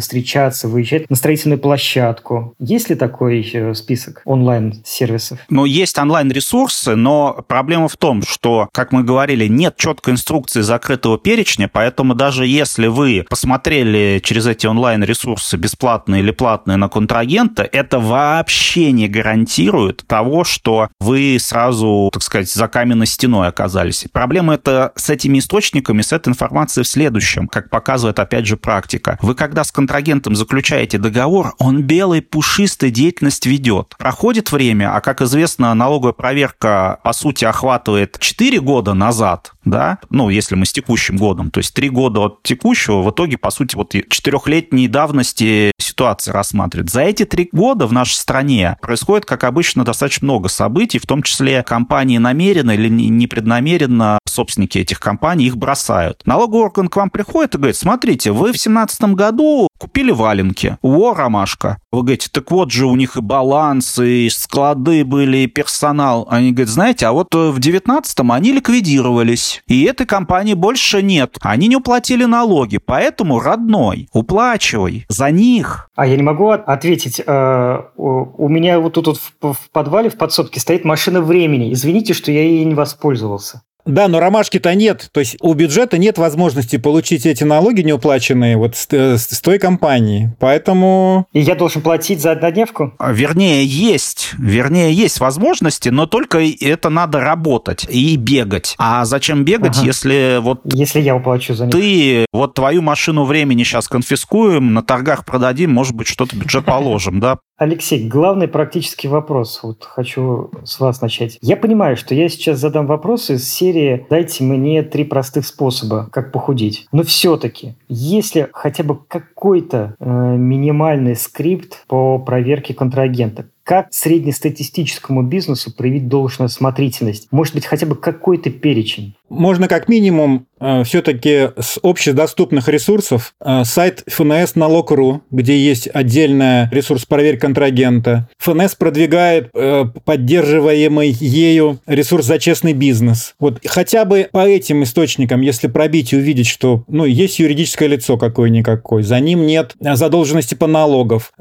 встречаться, 0.00 0.68
выезжать 0.68 1.10
на 1.10 1.16
строительную 1.16 1.58
площадку? 1.58 2.54
Есть 2.60 2.88
ли 2.88 2.94
такой 2.94 3.48
э, 3.52 3.74
список 3.74 4.22
онлайн-сервисов? 4.24 5.40
Ну, 5.50 5.64
есть 5.64 5.98
онлайн-ресурсы, 5.98 6.94
но 6.94 7.44
проблема 7.48 7.88
в 7.88 7.96
том, 7.96 8.22
что, 8.22 8.68
как 8.72 8.92
мы 8.92 9.02
говорили, 9.02 9.48
нет 9.48 9.76
четкой 9.76 10.12
инструкции 10.14 10.60
закрытого 10.60 11.18
перечня, 11.18 11.68
поэтому 11.72 12.14
даже 12.14 12.46
если 12.46 12.86
вы 12.86 13.26
посмотрели 13.28 14.20
через 14.22 14.46
эти 14.46 14.68
онлайн-ресурсы 14.68 15.56
бесплатные 15.56 16.22
или 16.22 16.30
платные 16.30 16.76
на 16.76 16.88
контрагента, 16.88 17.68
это 17.88 18.00
вообще 18.00 18.92
не 18.92 19.08
гарантирует 19.08 20.04
того, 20.06 20.44
что 20.44 20.88
вы 21.00 21.38
сразу, 21.40 22.10
так 22.12 22.22
сказать, 22.22 22.52
за 22.52 22.68
каменной 22.68 23.06
стеной 23.06 23.48
оказались. 23.48 24.04
Проблема 24.12 24.54
это 24.54 24.92
с 24.94 25.08
этими 25.08 25.38
источниками, 25.38 26.02
с 26.02 26.12
этой 26.12 26.28
информацией 26.28 26.84
в 26.84 26.88
следующем, 26.88 27.48
как 27.48 27.70
показывает, 27.70 28.18
опять 28.18 28.44
же, 28.44 28.58
практика. 28.58 29.18
Вы 29.22 29.34
когда 29.34 29.64
с 29.64 29.72
контрагентом 29.72 30.36
заключаете 30.36 30.98
договор, 30.98 31.54
он 31.58 31.82
белый, 31.82 32.20
пушистый 32.20 32.90
деятельность 32.90 33.46
ведет. 33.46 33.94
Проходит 33.96 34.52
время, 34.52 34.94
а, 34.94 35.00
как 35.00 35.22
известно, 35.22 35.72
налоговая 35.72 36.12
проверка, 36.12 36.98
по 37.02 37.14
сути, 37.14 37.46
охватывает 37.46 38.18
4 38.20 38.60
года 38.60 38.92
назад, 38.92 39.52
да, 39.70 39.98
ну, 40.10 40.28
если 40.28 40.54
мы 40.54 40.66
с 40.66 40.72
текущим 40.72 41.16
годом, 41.16 41.50
то 41.50 41.58
есть 41.58 41.74
3 41.74 41.88
года 41.90 42.20
от 42.20 42.42
текущего, 42.42 43.02
в 43.02 43.10
итоге, 43.10 43.38
по 43.38 43.50
сути, 43.50 43.76
вот 43.76 43.92
четырехлетней 43.92 44.88
давности 44.88 45.72
ситуации 45.78 46.30
рассматривает. 46.30 46.90
За 46.90 47.02
эти 47.02 47.24
три 47.24 47.48
года 47.50 47.86
в 47.86 47.92
нашей 47.92 48.14
стране 48.14 48.76
происходит, 48.80 49.24
как 49.26 49.44
обычно, 49.44 49.84
достаточно 49.84 50.26
много 50.26 50.48
событий, 50.48 50.98
в 50.98 51.06
том 51.06 51.22
числе 51.22 51.62
компании 51.62 52.18
намеренно 52.18 52.72
или 52.72 52.88
непреднамеренно 52.88 54.18
собственники 54.26 54.78
этих 54.78 55.00
компаний 55.00 55.46
их 55.46 55.56
бросают. 55.56 56.22
Налоговый 56.24 56.62
орган 56.62 56.88
к 56.88 56.96
вам 56.96 57.10
приходит 57.10 57.54
и 57.54 57.58
говорит, 57.58 57.76
смотрите, 57.76 58.30
вы 58.30 58.48
в 58.48 58.52
2017 58.52 59.14
году 59.14 59.68
купили 59.78 60.12
валенки. 60.12 60.78
О, 60.82 61.14
ромашка. 61.14 61.78
Вы 61.90 62.02
говорите, 62.02 62.28
так 62.30 62.50
вот 62.50 62.70
же 62.70 62.86
у 62.86 62.94
них 62.94 63.16
и 63.16 63.20
баланс, 63.20 63.98
и 63.98 64.28
склады 64.30 65.04
были, 65.04 65.38
и 65.38 65.46
персонал. 65.46 66.28
Они 66.30 66.52
говорят, 66.52 66.72
знаете, 66.72 67.06
а 67.06 67.12
вот 67.12 67.34
в 67.34 67.58
19-м 67.58 68.32
они 68.32 68.52
ликвидировались, 68.52 69.57
и 69.66 69.84
этой 69.84 70.06
компании 70.06 70.54
больше 70.54 71.02
нет. 71.02 71.36
Они 71.40 71.68
не 71.68 71.76
уплатили 71.76 72.24
налоги, 72.24 72.78
поэтому, 72.78 73.40
родной, 73.40 74.08
уплачивай 74.12 75.06
за 75.08 75.30
них. 75.30 75.88
А 75.96 76.06
я 76.06 76.16
не 76.16 76.22
могу 76.22 76.50
ответить. 76.50 77.20
Э, 77.26 77.80
у 77.96 78.48
меня 78.48 78.80
вот 78.80 78.94
тут 78.94 79.18
в 79.40 79.70
подвале, 79.72 80.10
в 80.10 80.16
подсобке 80.16 80.60
стоит 80.60 80.84
машина 80.84 81.20
времени. 81.20 81.72
Извините, 81.72 82.14
что 82.14 82.32
я 82.32 82.42
ей 82.42 82.64
не 82.64 82.74
воспользовался. 82.74 83.62
Да, 83.88 84.06
но 84.06 84.20
ромашки-то 84.20 84.74
нет. 84.74 85.08
То 85.12 85.20
есть 85.20 85.36
у 85.40 85.54
бюджета 85.54 85.96
нет 85.96 86.18
возможности 86.18 86.76
получить 86.76 87.24
эти 87.24 87.42
налоги 87.42 87.80
неуплаченные 87.80 88.58
вот 88.58 88.76
с, 88.76 88.86
э, 88.90 89.16
с 89.16 89.40
той 89.40 89.58
компании. 89.58 90.36
Поэтому... 90.38 91.26
И 91.32 91.40
я 91.40 91.54
должен 91.54 91.80
платить 91.80 92.20
за 92.20 92.32
однодневку? 92.32 92.92
Вернее, 93.00 93.64
есть. 93.64 94.34
Вернее, 94.38 94.92
есть 94.92 95.20
возможности, 95.20 95.88
но 95.88 96.06
только 96.06 96.38
это 96.60 96.90
надо 96.90 97.20
работать 97.20 97.86
и 97.88 98.16
бегать. 98.16 98.74
А 98.78 99.06
зачем 99.06 99.44
бегать, 99.44 99.78
ага. 99.78 99.86
если 99.86 100.38
вот... 100.40 100.60
Если 100.64 101.00
я 101.00 101.16
уплачу 101.16 101.54
за 101.54 101.64
них. 101.64 101.74
Ты 101.74 102.26
вот 102.30 102.52
твою 102.52 102.82
машину 102.82 103.24
времени 103.24 103.62
сейчас 103.62 103.88
конфискуем, 103.88 104.74
на 104.74 104.82
торгах 104.82 105.24
продадим, 105.24 105.72
может 105.72 105.94
быть, 105.94 106.08
что-то 106.08 106.36
бюджет 106.36 106.66
положим, 106.66 107.20
да? 107.20 107.38
Алексей, 107.58 108.06
главный 108.06 108.46
практический 108.46 109.08
вопрос. 109.08 109.58
Вот 109.64 109.82
хочу 109.82 110.52
с 110.62 110.78
вас 110.78 111.00
начать. 111.00 111.38
Я 111.42 111.56
понимаю, 111.56 111.96
что 111.96 112.14
я 112.14 112.28
сейчас 112.28 112.60
задам 112.60 112.86
вопрос 112.86 113.30
из 113.30 113.52
серии 113.52 114.06
«Дайте 114.08 114.44
мне 114.44 114.84
три 114.84 115.02
простых 115.02 115.44
способа, 115.44 116.08
как 116.12 116.30
похудеть». 116.30 116.86
Но 116.92 117.02
все-таки, 117.02 117.74
если 117.88 118.48
хотя 118.52 118.84
бы 118.84 118.96
какой-то 118.96 119.96
э, 119.98 120.08
минимальный 120.08 121.16
скрипт 121.16 121.84
по 121.88 122.20
проверке 122.20 122.74
контрагента, 122.74 123.46
как 123.64 123.88
среднестатистическому 123.90 125.22
бизнесу 125.22 125.74
проявить 125.74 126.08
должную 126.08 126.46
осмотрительность? 126.46 127.28
Может 127.30 127.54
быть, 127.54 127.66
хотя 127.66 127.84
бы 127.84 127.96
какой-то 127.96 128.48
перечень? 128.48 129.14
Можно 129.28 129.68
как 129.68 129.88
минимум 129.88 130.46
э, 130.60 130.84
все-таки 130.84 131.50
с 131.58 131.78
общедоступных 131.82 132.68
ресурсов 132.68 133.34
э, 133.44 133.64
сайт 133.64 134.02
ФНС 134.06 134.54
налог.ру, 134.54 135.22
где 135.30 135.58
есть 135.58 135.88
отдельный 135.92 136.68
ресурс 136.70 137.04
«Проверь 137.04 137.38
контрагента». 137.38 138.28
ФНС 138.38 138.74
продвигает 138.74 139.50
э, 139.54 139.84
поддерживаемый 140.04 141.10
ею 141.10 141.78
ресурс 141.86 142.26
«За 142.26 142.38
честный 142.38 142.72
бизнес». 142.72 143.34
Вот 143.38 143.60
хотя 143.66 144.04
бы 144.04 144.28
по 144.30 144.46
этим 144.46 144.82
источникам, 144.82 145.40
если 145.40 145.68
пробить 145.68 146.12
и 146.12 146.16
увидеть, 146.16 146.46
что 146.46 146.84
ну, 146.88 147.04
есть 147.04 147.38
юридическое 147.38 147.88
лицо 147.88 148.16
какое-никакое, 148.16 149.02
за 149.02 149.20
ним 149.20 149.46
нет 149.46 149.74
задолженности 149.80 150.54
по 150.54 150.66
налогов, 150.66 151.32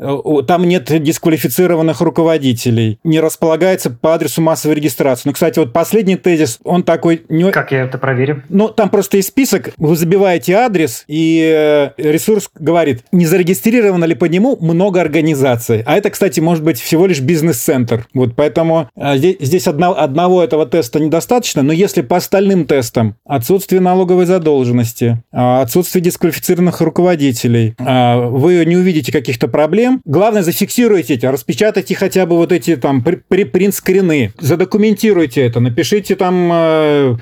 там 0.48 0.68
нет 0.68 0.86
дисквалифицированных 1.04 2.02
руководителей, 2.02 3.00
не 3.04 3.20
располагается 3.20 3.90
по 3.90 4.14
адресу 4.14 4.42
массовой 4.42 4.76
регистрации. 4.76 5.24
Ну, 5.26 5.34
кстати, 5.34 5.60
вот 5.60 5.74
последний 5.74 6.16
тезис, 6.16 6.60
он 6.64 6.84
такой... 6.84 7.24
Как 7.52 7.72
я 7.72 7.77
это 7.86 7.98
проверю? 7.98 8.44
Ну, 8.50 8.70
там 8.70 8.90
просто 8.90 9.18
есть 9.18 9.30
список, 9.30 9.72
вы 9.78 9.96
забиваете 9.96 10.54
адрес, 10.54 11.04
и 11.08 11.42
э, 11.54 11.90
ресурс 11.98 12.50
говорит, 12.58 13.04
не 13.12 13.26
зарегистрировано 13.26 14.06
ли 14.06 14.16
по 14.16 14.26
нему 14.26 14.58
много 14.60 15.02
организаций. 15.02 15.84
А 15.86 15.98
это, 15.98 16.10
кстати, 16.10 16.40
может 16.40 16.64
быть 16.64 16.80
всего 16.80 17.08
лишь 17.08 17.20
бизнес-центр. 17.20 18.08
Вот 18.14 18.36
поэтому 18.36 18.90
э, 18.96 19.18
здесь, 19.18 19.68
одно, 19.68 19.98
одного 19.98 20.44
этого 20.44 20.66
теста 20.66 21.00
недостаточно, 21.00 21.64
но 21.64 21.74
если 21.74 22.02
по 22.02 22.18
остальным 22.18 22.66
тестам 22.66 23.16
отсутствие 23.26 23.82
налоговой 23.82 24.26
задолженности, 24.26 25.24
а, 25.32 25.62
отсутствие 25.62 26.04
дисквалифицированных 26.04 26.82
руководителей, 26.82 27.76
вы 27.78 28.64
не 28.66 28.78
увидите 28.78 29.12
каких-то 29.12 29.48
проблем, 29.48 30.02
главное 30.06 30.44
зафиксируйте 30.44 31.18
эти, 31.18 31.26
распечатайте 31.26 31.96
хотя 31.96 32.26
бы 32.26 32.38
вот 32.38 32.52
эти 32.52 32.76
там 32.76 33.04
принт-скрины, 33.04 34.32
задокументируйте 34.40 35.42
это, 35.46 35.60
напишите 35.60 36.16
там 36.16 36.50
э, 36.52 37.18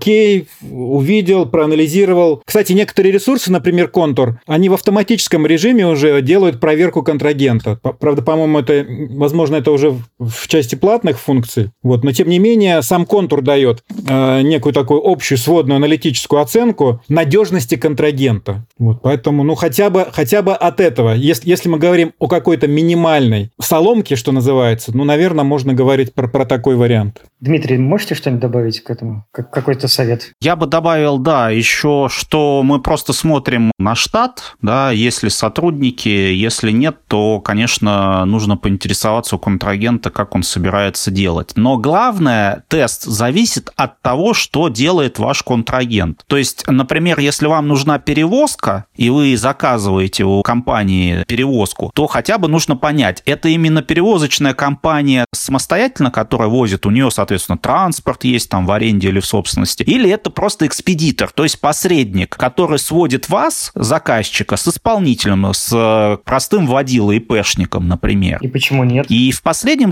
окей, 0.00 0.48
увидел, 0.62 1.44
проанализировал. 1.44 2.42
Кстати, 2.46 2.72
некоторые 2.72 3.12
ресурсы, 3.12 3.52
например, 3.52 3.88
контур, 3.88 4.40
они 4.46 4.70
в 4.70 4.74
автоматическом 4.74 5.46
режиме 5.46 5.86
уже 5.86 6.22
делают 6.22 6.58
проверку 6.58 7.02
контрагента. 7.02 7.78
Правда, 7.98 8.22
по-моему, 8.22 8.60
это, 8.60 8.86
возможно, 9.10 9.56
это 9.56 9.70
уже 9.70 9.94
в 10.18 10.48
части 10.48 10.74
платных 10.74 11.20
функций. 11.20 11.70
Вот, 11.82 12.02
но 12.02 12.12
тем 12.12 12.28
не 12.30 12.38
менее, 12.38 12.80
сам 12.82 13.04
контур 13.04 13.42
дает 13.42 13.84
э, 14.08 14.40
некую 14.42 14.72
такую 14.72 15.02
общую 15.04 15.36
сводную 15.36 15.76
аналитическую 15.76 16.40
оценку 16.40 17.02
надежности 17.08 17.76
контрагента. 17.76 18.66
Вот, 18.78 19.02
поэтому, 19.02 19.42
ну, 19.42 19.54
хотя 19.54 19.90
бы, 19.90 20.06
хотя 20.10 20.40
бы 20.40 20.54
от 20.54 20.80
этого, 20.80 21.12
если, 21.12 21.50
если 21.50 21.68
мы 21.68 21.78
говорим 21.78 22.12
о 22.18 22.26
какой-то 22.26 22.66
минимальной 22.66 23.50
соломке, 23.60 24.16
что 24.16 24.32
называется, 24.32 24.96
ну, 24.96 25.04
наверное, 25.04 25.44
можно 25.44 25.74
говорить 25.74 26.14
про, 26.14 26.26
про 26.26 26.46
такой 26.46 26.76
вариант. 26.76 27.22
Дмитрий, 27.40 27.76
можете 27.76 28.14
что-нибудь 28.14 28.42
добавить 28.42 28.80
к 28.80 28.90
этому? 28.90 29.26
Как, 29.32 29.50
какой-то 29.50 29.89
совет? 29.90 30.32
Я 30.40 30.56
бы 30.56 30.66
добавил, 30.66 31.18
да, 31.18 31.50
еще, 31.50 32.08
что 32.10 32.62
мы 32.62 32.80
просто 32.80 33.12
смотрим 33.12 33.72
на 33.78 33.94
штат, 33.94 34.56
да, 34.62 34.90
если 34.90 35.28
сотрудники, 35.28 36.08
если 36.08 36.70
нет, 36.70 36.96
то, 37.08 37.40
конечно, 37.40 38.24
нужно 38.24 38.56
поинтересоваться 38.56 39.36
у 39.36 39.38
контрагента, 39.38 40.10
как 40.10 40.34
он 40.34 40.42
собирается 40.42 41.10
делать. 41.10 41.52
Но 41.56 41.76
главное, 41.76 42.64
тест 42.68 43.04
зависит 43.04 43.70
от 43.76 44.00
того, 44.02 44.34
что 44.34 44.68
делает 44.68 45.18
ваш 45.18 45.42
контрагент. 45.42 46.24
То 46.26 46.36
есть, 46.36 46.64
например, 46.66 47.18
если 47.18 47.46
вам 47.46 47.68
нужна 47.68 47.98
перевозка, 47.98 48.86
и 48.96 49.10
вы 49.10 49.36
заказываете 49.36 50.24
у 50.24 50.42
компании 50.42 51.24
перевозку, 51.24 51.90
то 51.94 52.06
хотя 52.06 52.38
бы 52.38 52.48
нужно 52.48 52.76
понять, 52.76 53.22
это 53.26 53.48
именно 53.48 53.82
перевозочная 53.82 54.54
компания 54.54 55.26
самостоятельно, 55.34 56.10
которая 56.10 56.48
возит, 56.48 56.86
у 56.86 56.90
нее, 56.90 57.10
соответственно, 57.10 57.58
транспорт 57.58 58.24
есть 58.24 58.48
там 58.48 58.66
в 58.66 58.72
аренде 58.72 59.08
или 59.08 59.20
в 59.20 59.26
собственности, 59.26 59.79
или 59.82 60.10
это 60.10 60.30
просто 60.30 60.66
экспедитор, 60.66 61.30
то 61.30 61.42
есть 61.42 61.60
посредник, 61.60 62.36
который 62.36 62.78
сводит 62.78 63.28
вас, 63.28 63.72
заказчика, 63.74 64.56
с 64.56 64.68
исполнителем, 64.68 65.52
с 65.52 65.70
э, 65.72 66.18
простым 66.24 66.66
водилой 66.66 67.16
и 67.16 67.20
пешником, 67.20 67.88
например. 67.88 68.38
И 68.40 68.48
почему 68.48 68.84
нет? 68.84 69.06
И 69.10 69.32
в 69.32 69.42
последнем... 69.42 69.90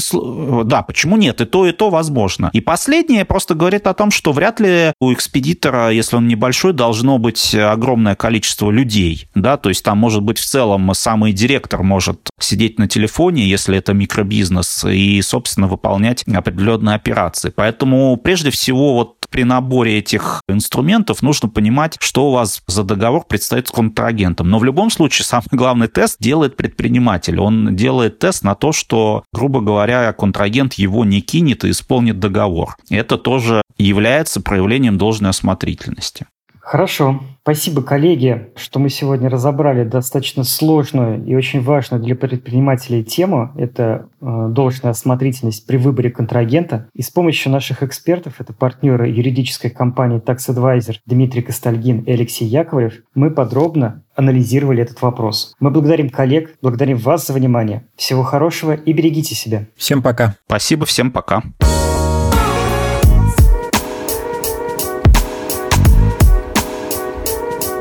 Да, 0.65 0.83
почему 0.83 1.17
нет? 1.17 1.41
И 1.41 1.45
то, 1.45 1.67
и 1.67 1.73
то 1.73 1.91
возможно. 1.91 2.51
И 2.53 2.61
последнее 2.61 3.25
просто 3.25 3.55
говорит 3.55 3.87
о 3.87 3.95
том, 3.95 4.11
что 4.11 4.33
вряд 4.33 4.61
ли 4.61 4.93
у 5.01 5.13
экспедитора, 5.13 5.91
если 5.91 6.17
он 6.17 6.29
небольшой, 6.29 6.73
должно 6.73 7.19
быть 7.19 7.55
огромное 7.55 8.15
количество 8.15 8.71
людей, 8.71 9.29
да, 9.35 9.57
то 9.57 9.69
есть 9.69 9.85
там 9.85 9.99
может 9.99 10.23
быть 10.23 10.39
в 10.39 10.45
целом 10.45 10.93
самый 10.95 11.33
директор 11.33 11.83
может 11.83 12.31
сидеть 12.41 12.79
на 12.79 12.89
телефоне, 12.89 13.47
если 13.47 13.77
это 13.77 13.93
микробизнес, 13.95 14.85
и, 14.85 15.21
собственно, 15.23 15.67
выполнять 15.67 16.25
определенные 16.27 16.97
операции. 16.97 17.53
Поэтому 17.55 18.17
прежде 18.17 18.51
всего 18.51 18.95
вот 18.95 19.17
при 19.31 19.45
наборе 19.45 19.78
этих 19.87 20.43
инструментов 20.49 21.23
нужно 21.23 21.49
понимать, 21.49 21.97
что 22.01 22.29
у 22.29 22.33
вас 22.33 22.63
за 22.67 22.85
договор 22.85 23.25
предстоит 23.27 23.69
с 23.69 23.71
контрагентом. 23.71 24.51
Но 24.51 24.59
в 24.59 24.65
любом 24.65 24.91
случае 24.91 25.25
самый 25.27 25.45
главный 25.53 25.89
тест 25.89 26.17
делает 26.21 26.57
предприниматель. 26.57 27.39
Он 27.39 27.77
делает 27.77 28.19
тест 28.19 28.45
на 28.45 28.55
то, 28.55 28.73
что, 28.73 29.25
грубо 29.33 29.61
говоря, 29.61 30.13
контрагент 30.13 30.75
его 30.75 31.05
не 31.05 31.21
кинет 31.21 31.65
и 31.65 31.71
исполнит 31.71 32.19
договор. 32.19 32.77
Это 32.91 33.17
тоже 33.19 33.63
является 33.77 34.41
проявлением 34.41 34.99
должной 34.99 35.31
осмотрительности. 35.31 36.27
Хорошо. 36.69 37.23
Спасибо, 37.41 37.81
коллеги, 37.81 38.51
что 38.55 38.79
мы 38.79 38.91
сегодня 38.91 39.31
разобрали 39.31 39.85
достаточно 39.85 40.45
сложную 40.45 41.25
и 41.25 41.35
очень 41.35 41.63
важную 41.63 42.03
для 42.03 42.15
предпринимателей 42.15 43.03
тему. 43.03 43.53
Это 43.57 44.11
э, 44.21 44.49
должная 44.51 44.91
осмотрительность 44.91 45.67
при 45.67 45.79
выборе 45.79 46.11
контрагента. 46.11 46.87
И 46.93 47.01
с 47.01 47.09
помощью 47.09 47.51
наших 47.53 47.83
экспертов, 47.83 48.35
это 48.41 48.53
партнеры 48.53 49.09
юридической 49.09 49.71
компании 49.71 50.21
Tax 50.21 50.41
Advisor 50.51 50.97
Дмитрий 51.07 51.41
Костальгин 51.41 52.01
и 52.01 52.13
Алексей 52.13 52.45
Яковлев, 52.45 52.97
мы 53.15 53.31
подробно 53.31 54.03
анализировали 54.15 54.83
этот 54.83 55.01
вопрос. 55.01 55.55
Мы 55.61 55.71
благодарим 55.71 56.11
коллег, 56.11 56.55
благодарим 56.61 56.99
вас 56.99 57.27
за 57.27 57.33
внимание. 57.33 57.87
Всего 57.97 58.25
хорошего 58.25 58.73
и 58.73 58.93
берегите 58.93 59.35
себя. 59.35 59.65
Всем 59.75 60.03
пока. 60.03 60.35
Спасибо, 60.47 60.85
всем 60.85 61.13
пока. 61.13 61.43